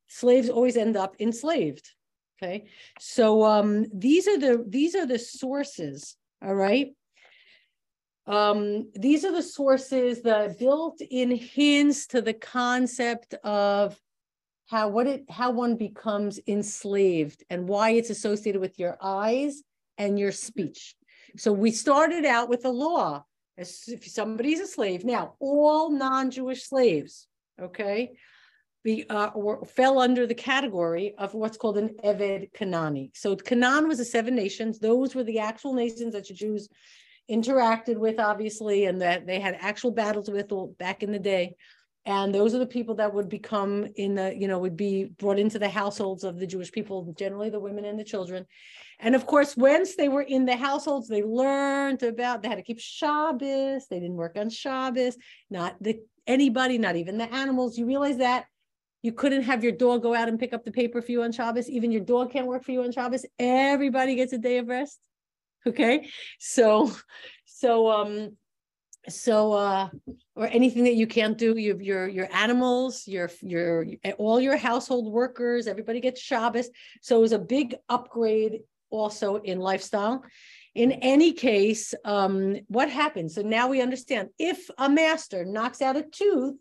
[0.07, 1.89] slaves always end up enslaved.
[2.37, 2.65] Okay,
[2.99, 6.17] so um, these are the these are the sources.
[6.43, 6.89] All right.
[8.27, 13.97] Um, these are the sources, that built-in hints to the concept of
[14.65, 19.63] how what it how one becomes enslaved and why it's associated with your eyes
[19.97, 20.95] and your speech.
[21.37, 23.23] So we started out with a law
[23.57, 25.05] if somebody's a slave.
[25.05, 27.27] Now, all non-Jewish slaves,
[27.61, 28.11] okay,
[28.83, 33.11] be, uh, or fell under the category of what's called an Eved Kanani.
[33.15, 34.79] So Canaan was the seven nations.
[34.79, 36.69] Those were the actual nations that the Jews
[37.29, 41.55] interacted with, obviously, and that they had actual battles with back in the day.
[42.05, 45.39] And those are the people that would become in the, you know, would be brought
[45.39, 48.45] into the households of the Jewish people, generally the women and the children.
[48.99, 52.63] And of course, once they were in the households, they learned about they had to
[52.63, 53.87] keep Shabbos.
[53.89, 55.17] They didn't work on Shabbos.
[55.49, 57.77] Not the anybody, not even the animals.
[57.77, 58.45] You realize that
[59.01, 61.31] you couldn't have your dog go out and pick up the paper for you on
[61.31, 61.69] Shabbos.
[61.69, 63.25] Even your dog can't work for you on Shabbos.
[63.37, 64.99] Everybody gets a day of rest.
[65.67, 66.91] Okay, so
[67.45, 68.37] so um
[69.07, 69.89] so uh
[70.35, 73.85] or anything that you can't do you your your animals your your
[74.17, 76.69] all your household workers everybody gets shabbos
[77.01, 78.61] so it was a big upgrade
[78.99, 80.23] also in lifestyle.
[80.73, 83.35] In any case, um, what happens?
[83.35, 86.55] So now we understand if a master knocks out a tooth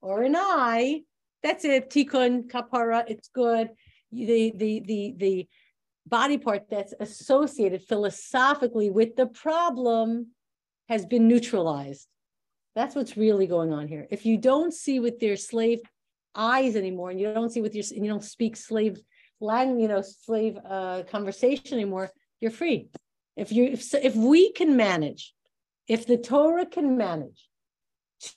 [0.00, 1.02] or an eye,
[1.42, 1.90] that's it.
[1.90, 3.70] Tikkun kapara, it's good.
[4.12, 5.48] The the the the
[6.06, 10.28] body part that's associated philosophically with the problem
[10.88, 12.06] has been neutralized.
[12.74, 14.06] That's what's really going on here.
[14.10, 15.80] If you don't see with your slave
[16.34, 19.00] eyes anymore, and you don't see with your, and you don't speak slave
[19.42, 22.88] lang, you know, slave uh, conversation anymore, you're free.
[23.36, 25.34] If you if, if we can manage,
[25.88, 27.48] if the Torah can manage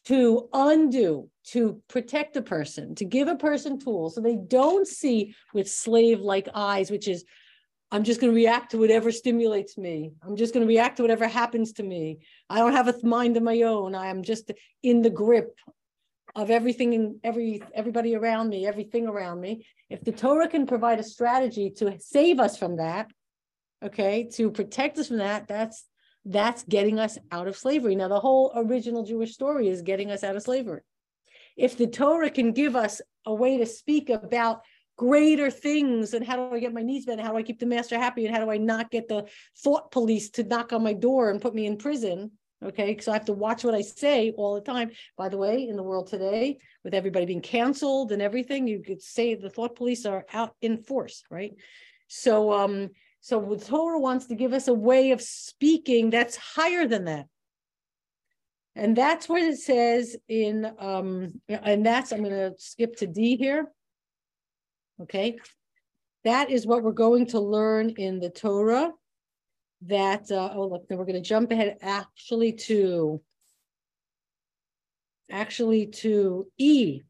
[0.06, 5.36] to undo, to protect a person, to give a person tools so they don't see
[5.54, 7.24] with slave-like eyes, which is
[7.92, 10.12] I'm just going to react to whatever stimulates me.
[10.24, 12.20] I'm just going to react to whatever happens to me.
[12.50, 13.94] I don't have a mind of my own.
[13.94, 15.56] I am just in the grip
[16.34, 19.66] of everything and every everybody around me, everything around me.
[19.90, 23.12] If the Torah can provide a strategy to save us from that,
[23.84, 25.86] okay, to protect us from that, that's
[26.26, 27.96] that's getting us out of slavery.
[27.96, 30.82] Now, the whole original Jewish story is getting us out of slavery.
[31.58, 34.62] if the Torah can give us a way to speak about
[34.98, 37.20] greater things and how do I get my needs met?
[37.20, 38.26] How do I keep the master happy?
[38.26, 39.26] And how do I not get the
[39.58, 42.32] thought police to knock on my door and put me in prison?
[42.64, 44.92] Okay, because I have to watch what I say all the time.
[45.18, 49.02] By the way, in the world today, with everybody being canceled and everything, you could
[49.02, 51.54] say the thought police are out in force, right?
[52.08, 52.90] So, um,
[53.20, 57.26] so the Torah wants to give us a way of speaking that's higher than that.
[58.76, 63.38] And that's what it says in, um, and that's, I'm going to skip to D
[63.38, 63.72] here.
[65.02, 65.38] Okay.
[66.24, 68.92] That is what we're going to learn in the Torah.
[69.84, 73.22] That, uh, oh, look, then we're going to jump ahead actually to,
[75.30, 77.02] actually to E.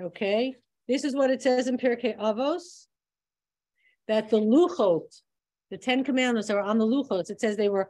[0.00, 0.56] Okay.
[0.88, 2.86] This is what it says in Pirkei Avos
[4.08, 5.20] that the Luchot,
[5.70, 7.30] the Ten Commandments are on the Luchos.
[7.30, 7.88] It says they were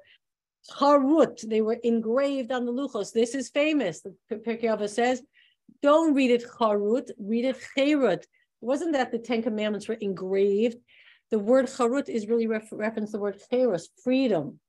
[0.70, 3.12] Harut, they were engraved on the Luchos.
[3.12, 4.02] This is famous.
[4.02, 5.22] The Pirkei Avos says,
[5.82, 8.24] don't read it Harut, read it Cherut.
[8.60, 10.76] Wasn't that the Ten Commandments were engraved.
[11.32, 14.60] The word Harut is really ref- reference the word Cheros, freedom.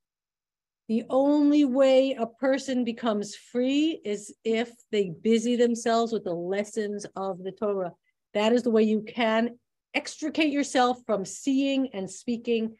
[0.88, 7.04] The only way a person becomes free is if they busy themselves with the lessons
[7.16, 7.92] of the Torah.
[8.32, 9.58] That is the way you can
[9.92, 12.76] extricate yourself from seeing and speaking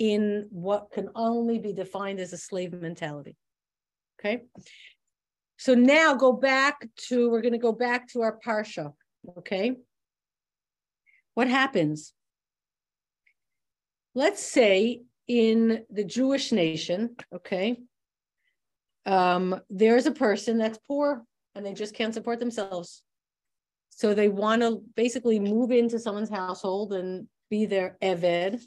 [0.00, 3.36] in what can only be defined as a slave mentality.
[4.18, 4.42] Okay.
[5.56, 8.92] So now go back to, we're going to go back to our Parsha.
[9.38, 9.76] Okay.
[11.34, 12.12] What happens?
[14.14, 17.78] Let's say in the Jewish nation, okay,
[19.06, 23.02] um, there's a person that's poor and they just can't support themselves.
[23.90, 28.60] So they want to basically move into someone's household and be their eved.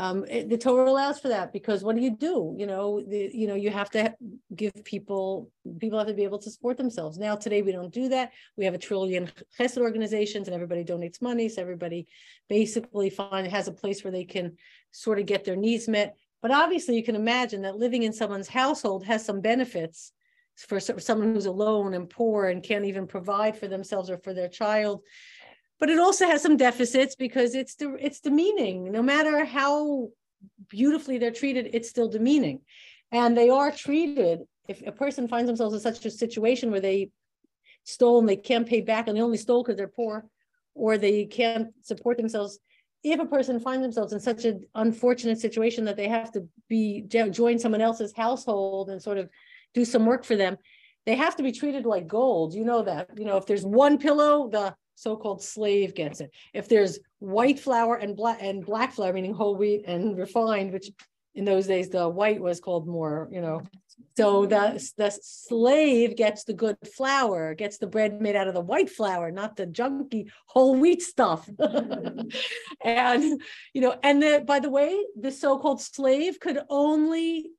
[0.00, 2.54] Um, it, the Torah allows for that because what do you do?
[2.56, 4.14] You know, the, you know, you have to
[4.56, 7.18] give people people have to be able to support themselves.
[7.18, 8.32] Now today we don't do that.
[8.56, 12.06] We have a trillion chesed organizations and everybody donates money, so everybody
[12.48, 14.56] basically find has a place where they can
[14.90, 16.16] sort of get their needs met.
[16.40, 20.12] But obviously, you can imagine that living in someone's household has some benefits
[20.56, 24.48] for someone who's alone and poor and can't even provide for themselves or for their
[24.48, 25.02] child
[25.80, 30.08] but it also has some deficits because it's the it's demeaning no matter how
[30.68, 32.60] beautifully they're treated it's still demeaning
[33.10, 37.10] and they are treated if a person finds themselves in such a situation where they
[37.84, 40.26] stole and they can't pay back and they only stole because they're poor
[40.74, 42.60] or they can't support themselves
[43.02, 47.02] if a person finds themselves in such an unfortunate situation that they have to be
[47.08, 49.28] join someone else's household and sort of
[49.72, 50.56] do some work for them,
[51.06, 52.52] they have to be treated like gold.
[52.54, 53.08] You know that.
[53.16, 56.30] You know, if there's one pillow, the so-called slave gets it.
[56.52, 60.90] If there's white flour and black and black flour, meaning whole wheat and refined, which
[61.34, 63.62] in those days the white was called more, you know.
[64.16, 68.60] So the, the slave gets the good flour, gets the bread made out of the
[68.60, 71.48] white flour, not the junky whole wheat stuff.
[72.84, 77.50] and you know, and the, by the way, the so-called slave could only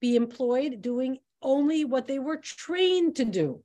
[0.00, 3.62] be employed doing only what they were trained to do.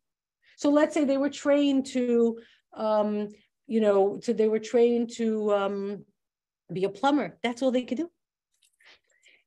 [0.58, 2.40] So let's say they were trained to,
[2.78, 3.30] um,
[3.68, 6.06] you know, so they were trained to um,
[6.72, 7.38] be a plumber.
[7.44, 8.10] That's all they could do.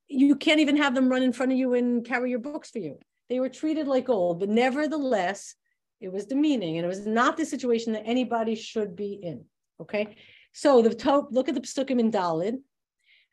[0.08, 2.80] You can't even have them run in front of you and carry your books for
[2.80, 2.98] you.
[3.28, 5.54] They were treated like gold, but nevertheless,
[6.00, 9.44] it was demeaning, and it was not the situation that anybody should be in.
[9.80, 10.16] Okay,
[10.52, 12.56] so the top, look at the psukim in Dalid.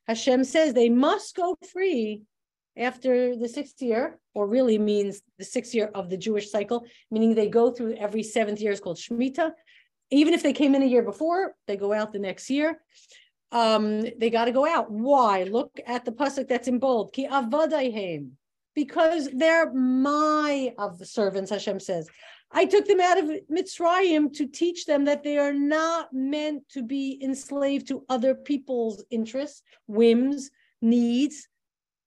[0.08, 2.24] Hashem says they must go free
[2.78, 7.34] after the sixth year, or really means the sixth year of the Jewish cycle, meaning
[7.34, 9.52] they go through every seventh year is called Shemitah.
[10.10, 12.82] Even if they came in a year before, they go out the next year.
[13.52, 14.92] Um, they got to go out.
[14.92, 15.44] Why?
[15.44, 17.14] Look at the pasuk that's in bold.
[17.14, 18.32] Ki avadayhem.
[18.76, 22.08] Because they're my of the servants, Hashem says.
[22.52, 26.84] I took them out of Mitzrayim to teach them that they are not meant to
[26.84, 30.50] be enslaved to other people's interests, whims,
[30.82, 31.48] needs,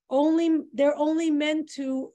[0.09, 2.11] only they're only meant to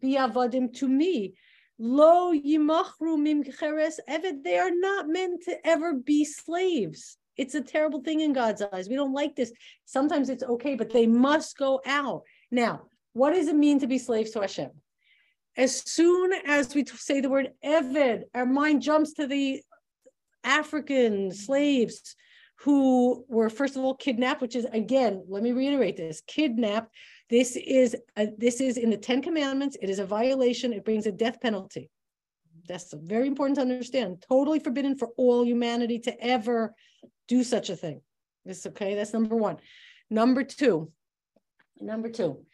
[0.00, 1.34] be avadim to me.
[1.78, 4.42] Lo yimachru mim eved.
[4.42, 7.16] They are not meant to ever be slaves.
[7.36, 8.88] It's a terrible thing in God's eyes.
[8.88, 9.52] We don't like this.
[9.84, 12.22] Sometimes it's okay, but they must go out.
[12.50, 12.82] Now,
[13.12, 14.70] what does it mean to be slaves to Hashem?
[15.56, 19.62] As soon as we say the word Eved, our mind jumps to the
[20.44, 22.16] African slaves
[22.60, 26.92] who were, first of all, kidnapped, which is, again, let me reiterate this kidnapped
[27.30, 29.76] this is a, this is in the Ten Commandments.
[29.82, 30.72] It is a violation.
[30.72, 31.90] It brings a death penalty.
[32.66, 34.24] That's very important to understand.
[34.28, 36.74] Totally forbidden for all humanity to ever
[37.26, 38.00] do such a thing.
[38.44, 38.94] This okay.
[38.94, 39.58] That's number one.
[40.10, 40.90] Number two.
[41.80, 42.44] Number two.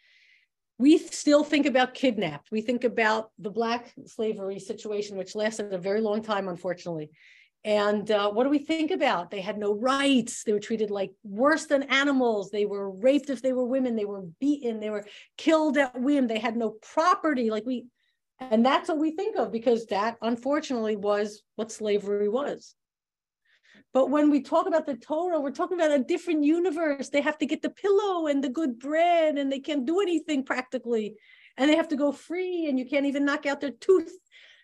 [0.77, 2.51] we still think about kidnapped.
[2.51, 7.11] We think about the black slavery situation, which lasted a very long time, unfortunately.
[7.65, 9.31] And uh, what do we think about?
[9.31, 10.43] They had no rights.
[10.43, 12.51] They were treated like worse than animals.
[12.51, 13.95] They were raped if they were women.
[13.95, 14.79] They were beaten.
[14.79, 16.27] They were killed at whim.
[16.27, 17.49] They had no property.
[17.49, 17.87] Like we,
[18.39, 22.75] and that's what we think of because that unfortunately was what slavery was.
[23.95, 27.09] But when we talk about the Torah, we're talking about a different universe.
[27.09, 30.43] They have to get the pillow and the good bread, and they can't do anything
[30.43, 31.15] practically.
[31.57, 34.15] And they have to go free, and you can't even knock out their tooth.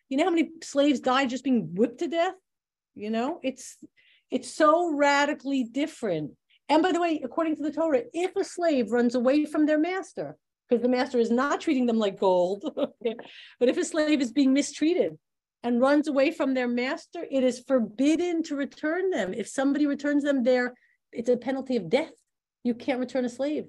[0.10, 2.36] You know how many slaves died just being whipped to death?
[2.96, 3.78] You know, it's
[4.30, 6.32] it's so radically different.
[6.70, 9.80] And by the way, according to the Torah, if a slave runs away from their
[9.80, 10.38] master,
[10.70, 14.54] because the master is not treating them like gold, but if a slave is being
[14.54, 15.18] mistreated,
[15.64, 19.34] and runs away from their master, it is forbidden to return them.
[19.34, 20.74] If somebody returns them there,
[21.12, 22.14] it's a penalty of death.
[22.64, 23.66] You can't return a slave.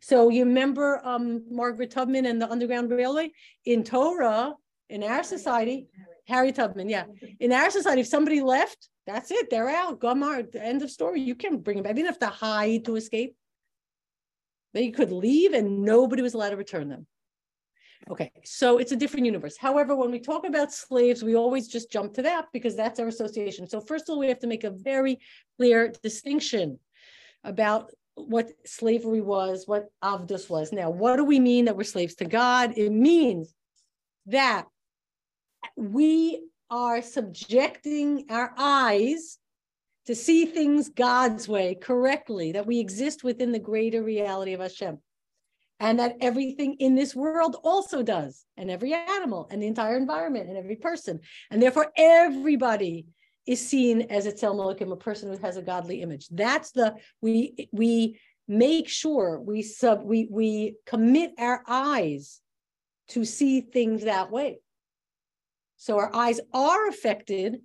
[0.00, 3.32] So you remember um, Margaret Tubman and the Underground Railway
[3.64, 4.54] in Torah,
[4.88, 5.86] in our society,
[6.26, 7.04] Harriet Tubman, yeah.
[7.40, 10.00] In our society, if somebody left, that's it, they're out.
[10.00, 11.20] Gomar, the end of story.
[11.20, 11.94] You can't bring them back.
[11.94, 13.36] They didn't have to hide to escape.
[14.74, 17.06] They could leave and nobody was allowed to return them.
[18.10, 19.56] Okay, so it's a different universe.
[19.56, 23.06] However, when we talk about slaves, we always just jump to that because that's our
[23.06, 23.68] association.
[23.68, 25.20] So first of all, we have to make a very
[25.56, 26.80] clear distinction
[27.44, 30.72] about what slavery was, what avdus was.
[30.72, 32.72] Now, what do we mean that we're slaves to God?
[32.76, 33.54] It means
[34.26, 34.66] that
[35.76, 39.38] we are subjecting our eyes
[40.06, 44.98] to see things God's way correctly, that we exist within the greater reality of Hashem
[45.82, 50.48] and that everything in this world also does, and every animal, and the entire environment,
[50.48, 51.18] and every person.
[51.50, 53.06] And therefore, everybody
[53.46, 56.28] is seen as a Tzel Elokim, a person who has a godly image.
[56.28, 62.40] That's the we we make sure we sub we we commit our eyes
[63.08, 64.60] to see things that way.
[65.82, 67.58] So our eyes are affected,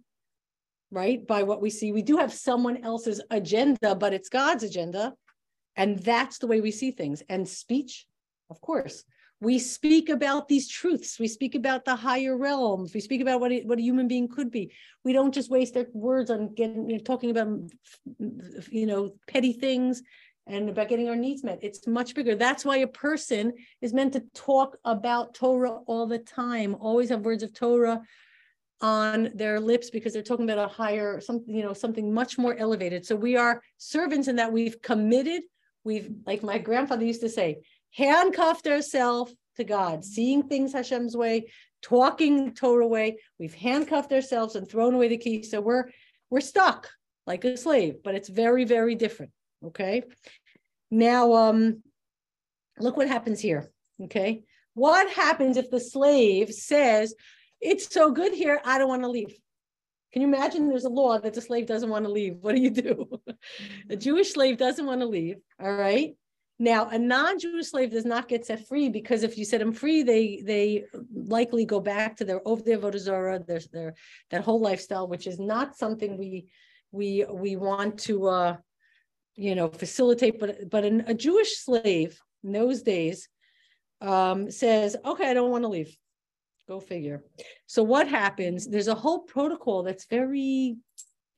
[0.89, 1.91] right, by what we see.
[1.91, 5.13] We do have someone else's agenda, but it's God's agenda.
[5.76, 7.22] And that's the way we see things.
[7.30, 8.07] And speech,
[8.49, 9.03] of course.
[9.39, 11.20] We speak about these truths.
[11.20, 12.91] We speak about the higher realms.
[12.95, 14.72] We speak about what, it, what a human being could be.
[15.03, 17.49] We don't just waste our words on getting you know, talking about
[18.72, 20.01] you know petty things
[20.47, 21.59] and about getting our needs met.
[21.61, 22.35] It's much bigger.
[22.35, 26.75] That's why a person is meant to talk about Torah all the time.
[26.79, 28.01] Always have words of Torah
[28.81, 32.55] on their lips because they're talking about a higher something you know something much more
[32.57, 35.41] elevated so we are servants in that we've committed
[35.83, 37.57] we've like my grandfather used to say
[37.91, 41.43] handcuffed ourselves to god seeing things hashem's way
[41.81, 45.85] talking torah way we've handcuffed ourselves and thrown away the key so we're
[46.29, 46.87] we're stuck
[47.25, 49.31] like a slave but it's very very different
[49.65, 50.03] okay
[50.91, 51.81] now um
[52.79, 53.69] look what happens here
[54.03, 54.43] okay
[54.73, 57.15] what happens if the slave says
[57.59, 59.33] it's so good here i don't want to leave
[60.13, 62.37] can you imagine there's a law that the slave doesn't want to leave?
[62.41, 63.21] What do you do?
[63.89, 65.37] a Jewish slave doesn't want to leave.
[65.61, 66.15] All right.
[66.59, 70.01] Now, a non-Jewish slave does not get set free because if you set them free,
[70.01, 73.93] they they likely go back to their over their avodah zarah, their their
[74.31, 76.47] that whole lifestyle, which is not something we
[76.91, 78.57] we we want to uh,
[79.38, 80.39] you know facilitate.
[80.39, 83.29] But but an, a Jewish slave in those days
[84.01, 85.95] um, says, okay, I don't want to leave.
[86.67, 87.23] Go figure.
[87.65, 88.67] So what happens?
[88.67, 90.75] There's a whole protocol that's very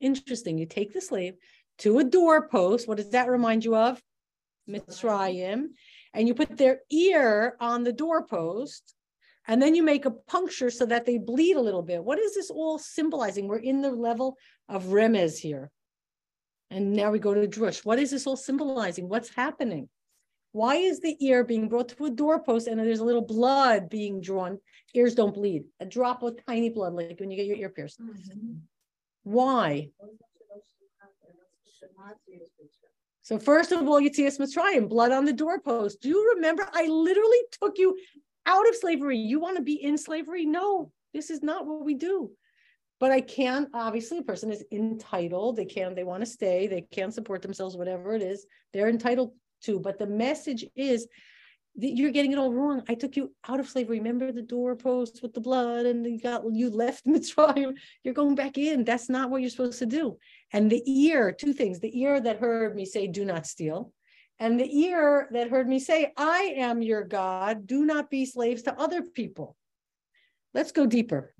[0.00, 0.58] interesting.
[0.58, 1.34] You take the slave
[1.78, 2.88] to a doorpost.
[2.88, 4.02] What does that remind you of?
[4.68, 5.66] Mitzrayim.
[6.14, 8.94] And you put their ear on the doorpost.
[9.46, 12.04] And then you make a puncture so that they bleed a little bit.
[12.04, 13.46] What is this all symbolizing?
[13.48, 14.36] We're in the level
[14.68, 15.70] of remez here.
[16.70, 17.84] And now we go to drush.
[17.84, 19.08] What is this all symbolizing?
[19.08, 19.88] What's happening?
[20.52, 24.20] Why is the ear being brought to a doorpost and there's a little blood being
[24.20, 24.58] drawn?
[24.94, 25.64] Ears don't bleed.
[25.80, 28.00] A drop of tiny blood, like when you get your ear pierced.
[28.00, 28.54] Mm-hmm.
[29.24, 29.90] Why?
[33.22, 36.00] So first of all, Yetzias Mitzrayim, blood on the doorpost.
[36.00, 36.68] Do you remember?
[36.72, 37.96] I literally took you
[38.46, 39.18] out of slavery.
[39.18, 40.46] You want to be in slavery?
[40.46, 42.32] No, this is not what we do.
[43.00, 43.68] But I can't.
[43.72, 45.56] Obviously, a person is entitled.
[45.56, 45.94] They can.
[45.94, 46.66] They want to stay.
[46.66, 47.76] They can support themselves.
[47.76, 49.32] Whatever it is, they're entitled
[49.62, 49.80] to.
[49.80, 51.08] But the message is
[51.76, 52.82] that you're getting it all wrong.
[52.88, 53.98] I took you out of slavery.
[53.98, 57.72] Remember the doorpost with the blood, and you got you left Mitzrayim.
[58.04, 58.84] You're going back in.
[58.84, 60.18] That's not what you're supposed to do.
[60.52, 63.92] And the ear, two things: the ear that heard me say, "Do not steal."
[64.38, 68.62] And the ear that heard me say, I am your God, do not be slaves
[68.62, 69.54] to other people.
[70.54, 71.34] Let's go deeper.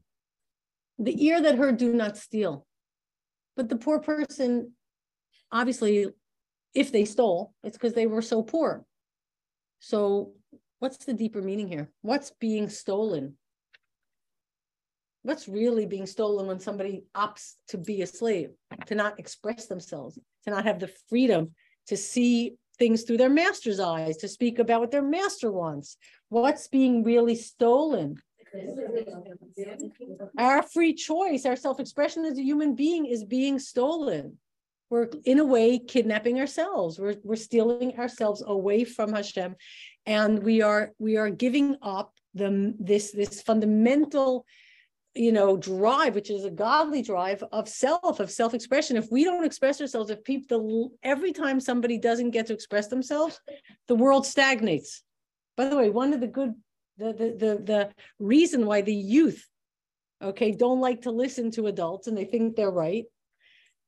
[1.01, 2.67] The ear that heard, do not steal.
[3.57, 4.73] But the poor person
[5.53, 6.07] obviously
[6.75, 8.85] if they stole, it's because they were so poor.
[9.81, 10.33] So
[10.79, 11.91] what's the deeper meaning here?
[12.03, 13.35] What's being stolen?
[15.23, 18.51] What's really being stolen when somebody opts to be a slave,
[18.87, 21.51] to not express themselves, to not have the freedom
[21.89, 25.97] to see things through their master's eyes, to speak about what their master wants?
[26.29, 28.17] What's being really stolen?
[30.39, 34.39] Our free choice, our self expression as a human being is being stolen.
[34.89, 36.99] We're, in a way, kidnapping ourselves.
[36.99, 39.55] We're, we're stealing ourselves away from Hashem.
[40.05, 44.47] And we are we are giving up the this this fundamental
[45.15, 49.45] you know drive which is a godly drive of self of self-expression if we don't
[49.45, 53.41] express ourselves if people every time somebody doesn't get to express themselves
[53.89, 55.03] the world stagnates
[55.57, 56.55] by the way one of the good
[57.01, 59.47] the, the, the, the reason why the youth,
[60.23, 63.05] okay, don't like to listen to adults and they think they're right.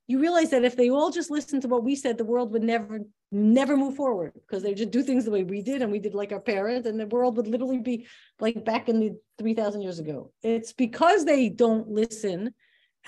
[0.07, 2.63] You realize that if they all just listened to what we said, the world would
[2.63, 2.99] never,
[3.31, 6.13] never move forward because they just do things the way we did and we did
[6.13, 8.07] like our parents, and the world would literally be
[8.39, 10.31] like back in the 3,000 years ago.
[10.41, 12.53] It's because they don't listen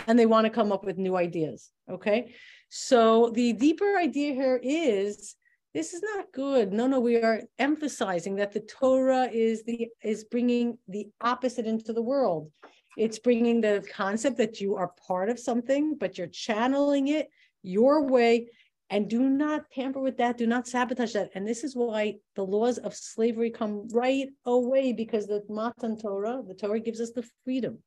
[0.07, 1.69] and they want to come up with new ideas.
[1.89, 2.33] Okay.
[2.69, 5.35] So the deeper idea here is
[5.75, 10.23] this is not good no no we are emphasizing that the torah is the is
[10.23, 12.49] bringing the opposite into the world
[12.97, 17.27] it's bringing the concept that you are part of something but you're channeling it
[17.61, 18.47] your way
[18.89, 22.43] and do not tamper with that do not sabotage that and this is why the
[22.43, 27.27] laws of slavery come right away because the matan torah the torah gives us the
[27.43, 27.77] freedom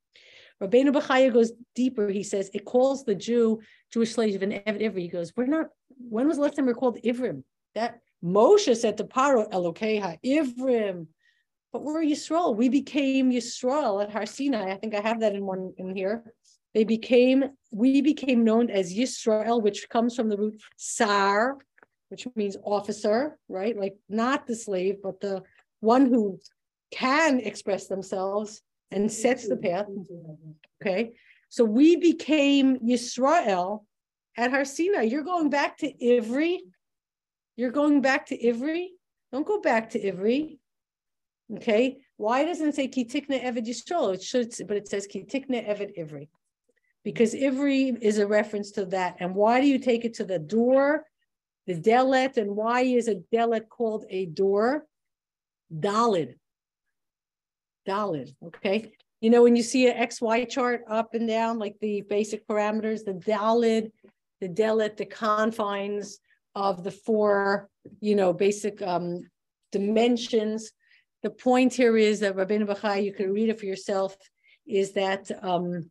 [0.61, 2.09] Rabbeinu Bachya goes deeper.
[2.09, 3.61] He says it calls the Jew,
[3.93, 5.03] Jewish slave, an Eved Ivri.
[5.03, 5.67] He goes, we're not.
[6.01, 7.45] When was the last time we are called Ivrim?
[7.75, 11.07] That Moshe said to Paro, Elokeha, Ivrim.
[11.73, 12.57] But we're Yisrael.
[12.57, 14.73] We became Yisrael at Har Sinai.
[14.73, 16.25] I think I have that in one in here.
[16.75, 21.59] They became, we became known as Yisrael, which comes from the root Sar,
[22.09, 23.77] which means officer, right?
[23.77, 25.43] Like not the slave, but the
[25.81, 26.39] one who
[26.91, 29.87] can express themselves and sets the path.
[30.81, 31.13] Okay.
[31.51, 33.85] So we became Yisrael
[34.37, 35.03] at Har Sinai.
[35.03, 36.59] You're going back to Ivri,
[37.59, 38.87] you're going back to Ivri?
[39.33, 40.59] Don't go back to Ivri.
[41.57, 41.99] Okay.
[42.17, 44.15] Why doesn't it say Kitikna Eved Yisrael?
[44.15, 46.29] It should, but it says Kitikna Eved Ivri.
[47.03, 49.17] Because Ivri is a reference to that.
[49.19, 51.05] And why do you take it to the door,
[51.67, 52.37] the delet?
[52.37, 54.87] And why is a delet called a door?
[55.75, 56.37] Dalid.
[57.89, 58.37] Dalid.
[58.47, 58.93] Okay.
[59.21, 63.05] You know, when you see an XY chart up and down, like the basic parameters,
[63.05, 63.91] the Dalid,
[64.41, 66.21] the delet, the confines,
[66.59, 69.21] of the four, you know, basic um,
[69.71, 70.73] dimensions.
[71.23, 74.17] The point here is that Rabbeinu Bachya, you can read it for yourself,
[74.67, 75.89] is that um,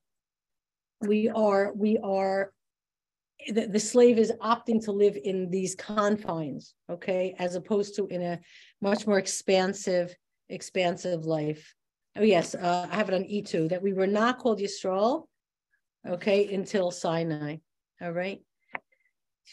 [1.02, 2.52] we are, we are,
[3.48, 8.22] the, the slave is opting to live in these confines, okay, as opposed to in
[8.22, 8.40] a
[8.82, 10.14] much more expansive,
[10.50, 11.74] expansive life.
[12.18, 15.28] Oh yes, uh, I have it on E2 that we were not called Yisrael,
[16.06, 17.58] okay, until Sinai.
[18.02, 18.42] All right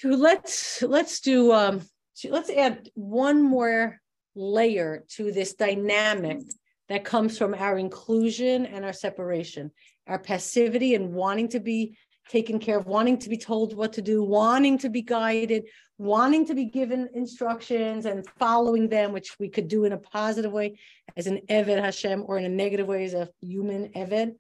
[0.03, 1.81] let's let's do um
[2.29, 4.01] let's add one more
[4.35, 6.41] layer to this dynamic
[6.89, 9.71] that comes from our inclusion and our separation
[10.07, 11.97] our passivity and wanting to be
[12.29, 15.65] taken care of wanting to be told what to do wanting to be guided
[15.99, 20.53] wanting to be given instructions and following them which we could do in a positive
[20.53, 20.77] way
[21.17, 24.35] as an eved hashem or in a negative way as a human eved.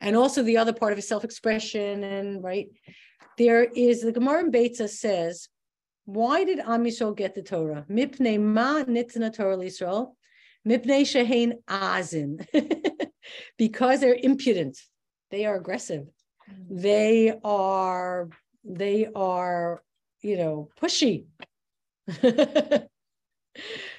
[0.00, 2.68] And also the other part of self-expression and right
[3.38, 5.48] there is the Gemara in Beitza says,
[6.04, 7.86] why did Am Yisrael get the Torah?
[7.88, 10.12] Mipnei ma nitzna Torah Yisrael,
[10.66, 12.44] mipnei shehein azin,
[13.58, 14.78] because they're impudent,
[15.30, 16.06] they are aggressive,
[16.50, 16.82] mm.
[16.82, 18.28] they are
[18.64, 19.82] they are
[20.22, 21.26] you know pushy.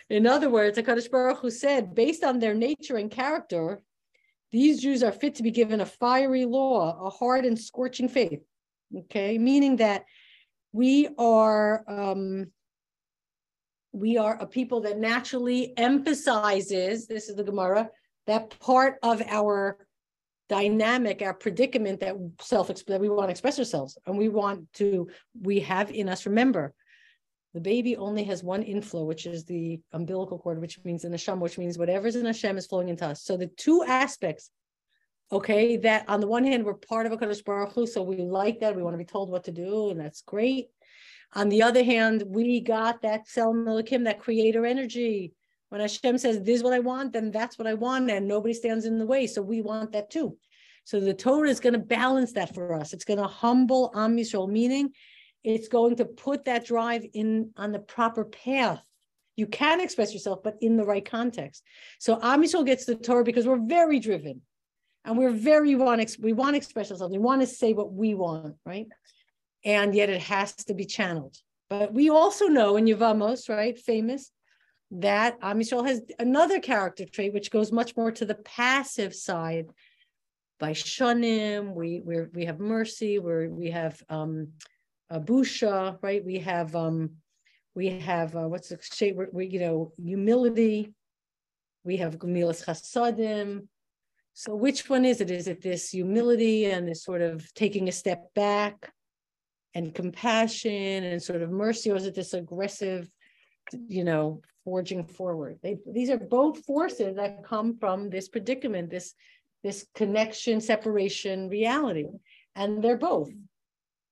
[0.10, 3.82] in other words, Hakadosh Baruch Hu said, based on their nature and character,
[4.52, 8.42] these Jews are fit to be given a fiery law, a hard and scorching faith
[8.96, 10.06] okay meaning that
[10.72, 12.48] we are um,
[13.92, 17.90] we are a people that naturally emphasizes this is the gemara
[18.28, 19.78] that part of our
[20.48, 25.08] dynamic our predicament that self that we want to express ourselves and we want to
[25.42, 26.74] we have in us remember
[27.54, 31.40] the baby only has one inflow, which is the umbilical cord, which means in Hashem,
[31.40, 33.24] which means whatever's in Hashem is flowing into us.
[33.24, 34.52] So the two aspects
[35.32, 38.18] okay that on the one hand we're part of a Kadosh Baruch Hu, so we
[38.18, 40.68] like that we want to be told what to do and that's great.
[41.34, 45.34] On the other hand we got that Tzelem Elokim that creator energy.
[45.70, 48.54] When Hashem says this is what I want then that's what I want and nobody
[48.54, 50.38] stands in the way so we want that too.
[50.86, 52.94] So the Torah is going to balance that for us.
[52.94, 54.92] It's going to humble Am Yisrael meaning
[55.44, 58.82] it's going to put that drive in on the proper path.
[59.36, 61.64] You can express yourself, but in the right context.
[62.00, 64.42] So Am Yisrael gets the Torah because we're very driven,
[65.10, 67.12] and we're very want we want to express ourselves.
[67.12, 68.88] We want to say what we want, right?
[69.66, 71.36] And yet it has to be channeled.
[71.68, 74.32] But we also know in Yevamos, right, famous,
[74.92, 79.66] that Am Yisrael has another character trait which goes much more to the passive side.
[80.62, 84.50] Bayshanim, we we we have mercy, we we have um,
[85.12, 86.24] busha, right?
[86.24, 87.14] We have um,
[87.74, 89.18] we have uh, what's the shape?
[89.34, 90.94] We, you know humility.
[91.84, 93.68] We have gemilas chasadim.
[94.40, 95.32] So which one is it?
[95.32, 98.94] Is it this humility and this sort of taking a step back
[99.76, 103.10] and compassion and sort of mercy, or is it this aggressive,
[103.90, 105.60] you know, forging forward?
[105.62, 109.14] They, these are both forces that come from this predicament, this
[109.62, 112.06] this connection, separation, reality,
[112.56, 113.32] and they're both.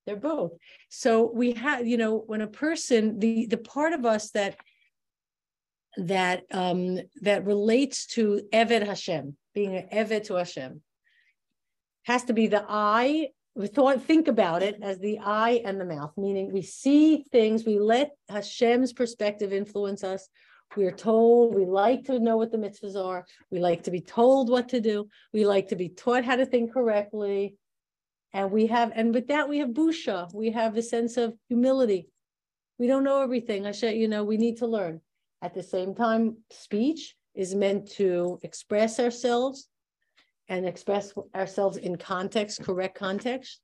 [0.05, 0.51] They're both.
[0.89, 4.57] So we have, you know, when a person, the the part of us that
[5.95, 10.81] that um that relates to Eved Hashem, being an to Hashem,
[12.03, 13.29] has to be the eye.
[13.55, 17.65] We thought think about it as the eye and the mouth, meaning we see things,
[17.65, 20.29] we let Hashem's perspective influence us.
[20.75, 23.25] We are told we like to know what the mitzvahs are.
[23.49, 25.07] We like to be told what to do.
[25.33, 27.55] We like to be taught how to think correctly.
[28.33, 30.31] And we have, and with that, we have busha.
[30.35, 32.09] We have the sense of humility.
[32.77, 33.73] We don't know everything.
[33.73, 35.01] Said, you know, we need to learn.
[35.41, 39.69] At the same time, speech is meant to express ourselves
[40.49, 43.61] and express ourselves in context, correct context.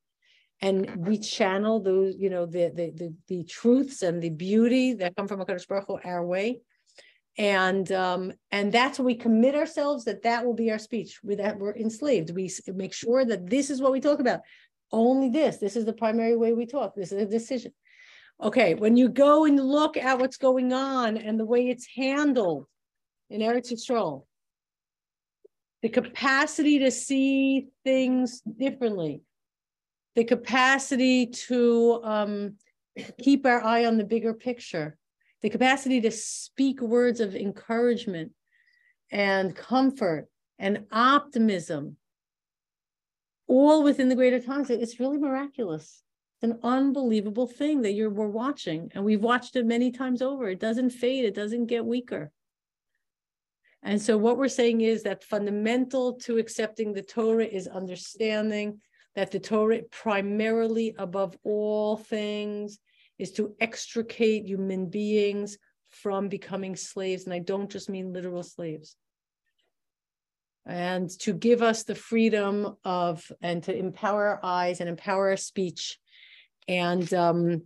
[0.62, 5.16] And we channel those, you know, the the the, the truths and the beauty that
[5.16, 6.62] come from a Baruch Hu our way.
[7.38, 11.58] And um, and that's we commit ourselves that that will be our speech we that
[11.58, 12.30] we're enslaved.
[12.30, 14.42] We make sure that this is what we talk about.
[14.92, 16.94] Only this this is the primary way we talk.
[16.96, 17.74] This is a decision.
[18.42, 22.68] Okay when you go and look at what's going on and the way it's handled
[23.34, 24.24] in Eretz Yisrael
[25.82, 29.22] the capacity to see things differently
[30.16, 32.56] the capacity to um,
[33.22, 34.98] keep our eye on the bigger picture
[35.44, 38.32] the capacity to speak words of encouragement
[39.12, 40.28] and comfort
[40.58, 41.98] and optimism,
[43.48, 44.70] all within the greater times.
[44.70, 46.02] It's really miraculous.
[46.42, 50.48] It's an unbelievable thing that you're we're watching, and we've watched it many times over.
[50.48, 52.32] It doesn't fade, it doesn't get weaker.
[53.84, 58.80] And so, what we're saying is that fundamental to accepting the Torah is understanding
[59.16, 62.80] that the Torah, primarily above all things,
[63.20, 65.58] is to extricate human beings
[65.90, 67.26] from becoming slaves.
[67.26, 68.96] And I don't just mean literal slaves.
[70.66, 75.38] And to give us the freedom of, and to empower our eyes and empower our
[75.38, 76.00] speech.
[76.70, 77.64] And, um,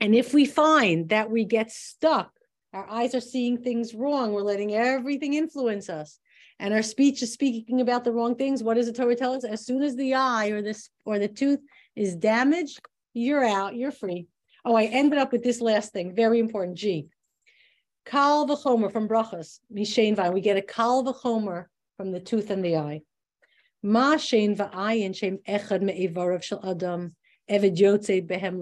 [0.00, 2.35] and if we find that we get stuck,
[2.76, 6.18] our eyes are seeing things wrong, we're letting everything influence us
[6.58, 9.44] and our speech is speaking about the wrong things what does the torah tell us
[9.44, 11.60] as soon as the eye or this or the tooth
[11.94, 12.80] is damaged
[13.12, 14.26] you're out you're free
[14.66, 16.76] Oh, I ended up with this last thing, very important.
[16.76, 17.06] G.
[18.04, 19.60] Kal v'chomer from brachas.
[19.70, 21.66] We get a kal v'chomer
[21.96, 23.02] from the tooth and the eye.
[23.84, 27.14] Ma shein v'ayin shem echad me'ivarav shel adam
[27.48, 28.60] eved yotzei behem.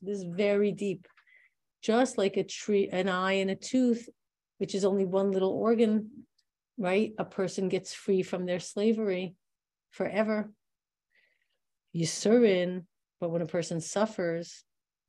[0.18, 1.06] is very deep.
[1.86, 4.08] Just like a tree, an eye and a tooth,
[4.58, 6.10] which is only one little organ,
[6.76, 7.12] right?
[7.16, 9.36] A person gets free from their slavery
[9.90, 10.50] forever.
[11.92, 12.86] You Yisurin,
[13.20, 14.64] but when a person suffers,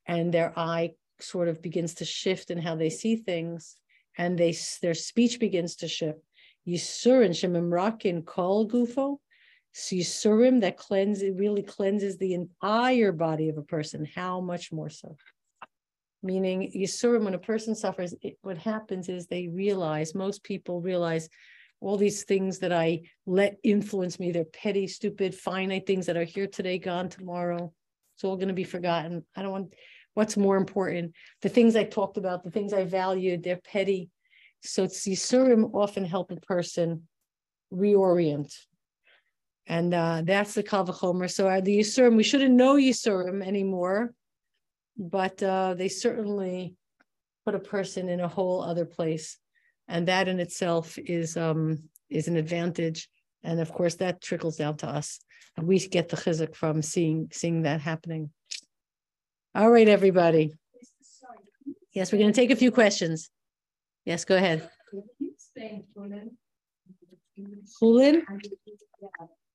[0.06, 3.76] and their eye sort of begins to shift in how they see things
[4.20, 6.20] and they their speech begins to shift
[6.68, 9.18] yisurin shemimrakin kol gufo
[9.72, 14.72] so yisurim that cleanse it really cleanses the entire body of a person how much
[14.72, 15.16] more so
[16.24, 21.30] meaning yisurim when a person suffers it, what happens is they realize most people realize
[21.80, 24.32] all these things that i let influence me.
[24.32, 27.72] They're petty stupid finite things that are here today gone tomorrow.
[28.16, 29.26] It's all going to be forgotten.
[29.36, 29.74] I don't want
[30.16, 31.14] what's more important?
[31.42, 34.10] The things i talked about the things i valued they're petty.
[34.64, 37.08] So Yisurim often help a person
[37.72, 38.52] reorient.
[39.68, 41.30] And uh, that's the Kalvachomer.
[41.30, 44.14] So uh, the Yisurim, we shouldn't know Yisurim anymore,
[44.98, 46.76] but uh, they certainly
[47.46, 49.38] put a person in a whole other place.
[49.88, 53.08] And that in itself is um, is an advantage.
[53.44, 55.20] And of course, that trickles down to us.
[55.56, 58.32] And we get the chizuk from seeing seeing that happening.
[59.56, 60.54] All right, everybody.
[61.94, 63.30] Yes, we're going to take a few questions.
[64.06, 64.70] Yes, go ahead.
[67.82, 68.24] Chulin?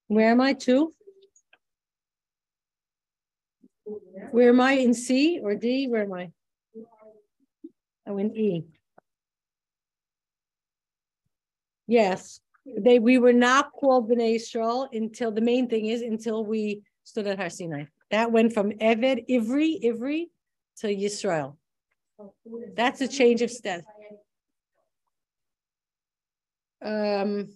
[0.09, 0.93] Where am I to?
[4.30, 5.88] Where am I in C or D?
[5.88, 6.30] Where am I?
[8.07, 8.64] Oh, in E.
[11.86, 12.40] Yes,
[12.78, 17.26] they, we were not called Bnei Israel until, the main thing is until we stood
[17.26, 17.84] at Har Sinai.
[18.11, 20.26] That went from Eved, Ivri, Ivri
[20.78, 21.57] to Yisrael.
[22.74, 23.84] That's a change of status.
[26.84, 27.49] Um.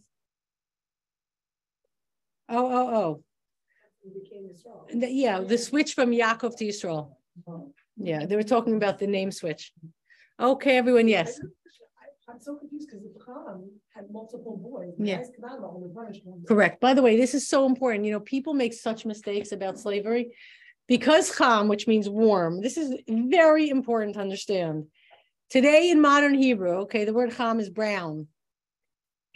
[2.49, 3.24] Oh, oh, oh,
[4.93, 7.14] the- yeah, the switch from Yaakov to Yisrael.
[7.97, 9.72] Yeah, they were talking about the name switch.
[10.39, 11.41] Okay, everyone, yes.
[12.28, 14.95] I'm so confused because the Cham had multiple boys.
[14.99, 15.18] Yeah.
[15.18, 16.45] Guys Canaan only punished one.
[16.45, 16.80] Correct.
[16.80, 18.05] By the way, this is so important.
[18.05, 20.34] You know, people make such mistakes about slavery.
[20.89, 24.87] Because Cham, which means warm, this is very important to understand.
[25.51, 28.26] Today in modern Hebrew, okay, the word Cham is brown.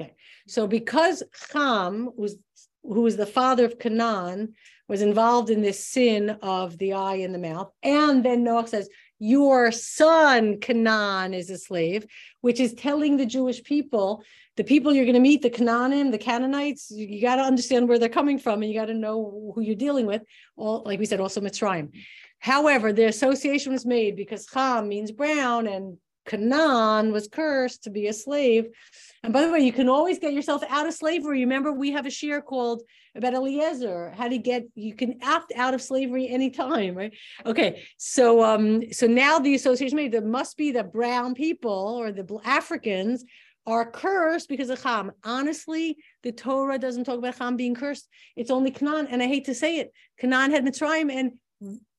[0.01, 0.15] Okay,
[0.49, 1.23] so because
[1.53, 2.39] Cham was
[2.83, 4.55] who was the father of Canaan,
[4.91, 8.89] was involved in this sin of the eye and the mouth, and then Noah says,
[9.21, 12.07] Your son Canaan is a slave,
[12.41, 14.25] which is telling the Jewish people
[14.57, 17.89] the people you're going to meet, the Canaanim, the Canaanites, you, you got to understand
[17.89, 20.23] where they're coming from and you got to know who you're dealing with.
[20.57, 21.93] All, like we said, also Mitzrayim.
[22.41, 25.99] However, the association was made because Cham means brown and
[26.31, 28.69] Canaan was cursed to be a slave.
[29.25, 31.41] And by the way, you can always get yourself out of slavery.
[31.41, 32.83] Remember, we have a shir called
[33.17, 37.13] about Eliezer, how to get you can opt out of slavery anytime, right?
[37.45, 42.13] Okay, so um, so now the association made there must be the brown people or
[42.13, 43.25] the Africans
[43.67, 45.11] are cursed because of Ham.
[45.25, 48.09] Honestly, the Torah doesn't talk about Ham being cursed.
[48.37, 51.33] It's only Canaan, and I hate to say it, Canaan had Mitzrayim, and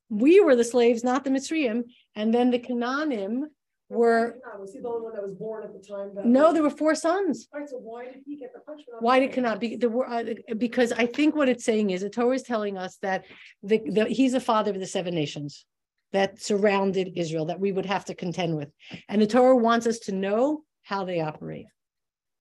[0.09, 1.84] we were the slaves, not the Mitzrayim.
[2.15, 3.43] And then the Canaanim
[3.91, 6.15] were Was he the only one that was born at the time?
[6.15, 7.47] that- no, there were four sons.
[7.53, 9.01] Right, so why did he get the punishment?
[9.01, 9.59] Why did Canaan?
[9.59, 10.23] Be, the, wor- uh,
[10.57, 13.25] because I think what it's saying is the Torah is telling us that
[13.63, 15.65] the, the he's the father of the seven nations
[16.13, 18.69] that surrounded Israel that we would have to contend with,
[19.09, 21.65] and the Torah wants us to know how they operate.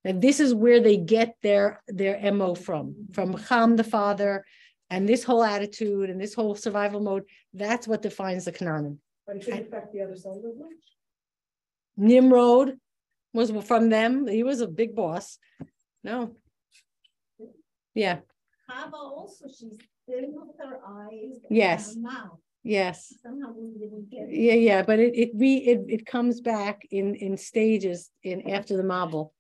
[0.05, 4.45] And this is where they get their their mo from from Ham the father,
[4.89, 7.25] and this whole attitude and this whole survival mode.
[7.53, 9.01] That's what defines the Canaan.
[9.27, 10.71] But it should affect the other sons as much.
[11.97, 12.77] Nimrod
[13.33, 14.27] was from them.
[14.27, 15.39] He was a big boss.
[16.03, 16.37] No.
[17.95, 18.21] Yeah.
[18.69, 19.77] Hava also, she's
[20.09, 21.39] thin with her eyes.
[21.49, 21.95] and Yes.
[21.95, 23.15] her Mouth, Yes.
[23.23, 24.29] somehow we didn't get.
[24.29, 24.35] it.
[24.35, 28.77] Yeah, yeah, but it it re it it comes back in in stages in after
[28.77, 29.31] the mabul.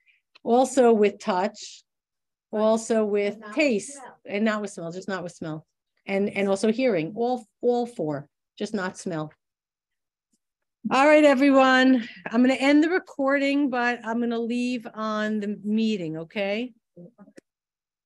[0.42, 1.84] Also with touch,
[2.50, 4.16] also with with taste, smell.
[4.26, 5.66] and not with smell, just not with smell.
[6.06, 8.28] And and also hearing, all all four,
[8.58, 9.32] just not smell.
[10.88, 16.16] All right, everyone, I'm gonna end the recording, but I'm gonna leave on the meeting,
[16.16, 16.72] okay?